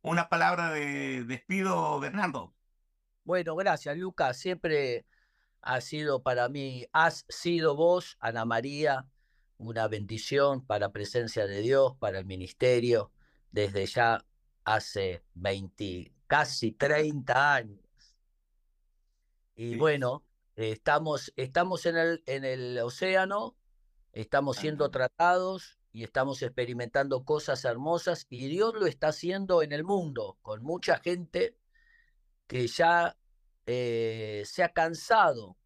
Una 0.00 0.28
palabra 0.28 0.72
de 0.72 1.22
despido, 1.22 2.00
Bernardo. 2.00 2.52
Bueno, 3.22 3.54
gracias, 3.54 3.96
Lucas. 3.96 4.36
Siempre 4.36 5.06
ha 5.60 5.80
sido 5.80 6.24
para 6.24 6.48
mí, 6.48 6.84
has 6.92 7.24
sido 7.28 7.76
vos, 7.76 8.16
Ana 8.18 8.44
María, 8.44 9.06
una 9.58 9.86
bendición 9.86 10.66
para 10.66 10.86
la 10.86 10.92
presencia 10.92 11.46
de 11.46 11.60
Dios, 11.60 11.94
para 12.00 12.18
el 12.18 12.24
ministerio, 12.24 13.12
desde 13.52 13.86
ya 13.86 14.24
hace 14.64 15.22
20, 15.34 16.12
casi 16.26 16.72
30 16.72 17.54
años. 17.54 18.16
Y 19.54 19.76
bueno, 19.76 20.24
estamos, 20.56 21.32
estamos 21.36 21.86
en, 21.86 21.96
el, 21.96 22.22
en 22.26 22.44
el 22.44 22.78
océano, 22.78 23.56
estamos 24.12 24.56
siendo 24.56 24.90
tratados 24.90 25.78
y 25.92 26.04
estamos 26.04 26.42
experimentando 26.42 27.24
cosas 27.24 27.64
hermosas 27.64 28.26
y 28.30 28.48
Dios 28.48 28.74
lo 28.74 28.86
está 28.86 29.08
haciendo 29.08 29.62
en 29.62 29.72
el 29.72 29.84
mundo, 29.84 30.38
con 30.42 30.62
mucha 30.62 30.98
gente 30.98 31.56
que 32.46 32.66
ya 32.66 33.16
eh, 33.66 34.42
se 34.46 34.62
ha 34.62 34.72
cansado 34.72 35.56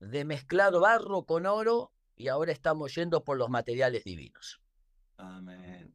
de 0.00 0.24
mezclar 0.24 0.72
barro 0.78 1.24
con 1.24 1.46
oro 1.46 1.92
y 2.16 2.28
ahora 2.28 2.52
estamos 2.52 2.94
yendo 2.94 3.24
por 3.24 3.36
los 3.36 3.50
materiales 3.50 4.04
divinos. 4.04 4.60
Amén. 5.18 5.94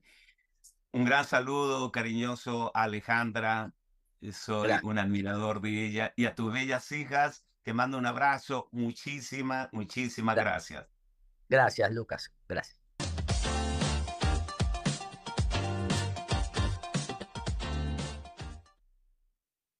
Un 0.91 1.05
gran 1.05 1.25
saludo 1.25 1.91
cariñoso 1.91 2.71
a 2.75 2.83
Alejandra. 2.83 3.73
Soy 4.31 4.71
un 4.83 4.99
admirador 4.99 5.61
de 5.61 5.87
ella. 5.87 6.13
Y 6.15 6.25
a 6.25 6.35
tus 6.35 6.53
bellas 6.53 6.91
hijas, 6.91 7.45
te 7.63 7.73
mando 7.73 7.97
un 7.97 8.05
abrazo. 8.05 8.67
Muchísimas, 8.71 9.69
muchísimas 9.71 10.35
gracias. 10.35 10.87
Gracias, 11.49 11.91
Lucas. 11.91 12.31
Gracias. 12.47 12.80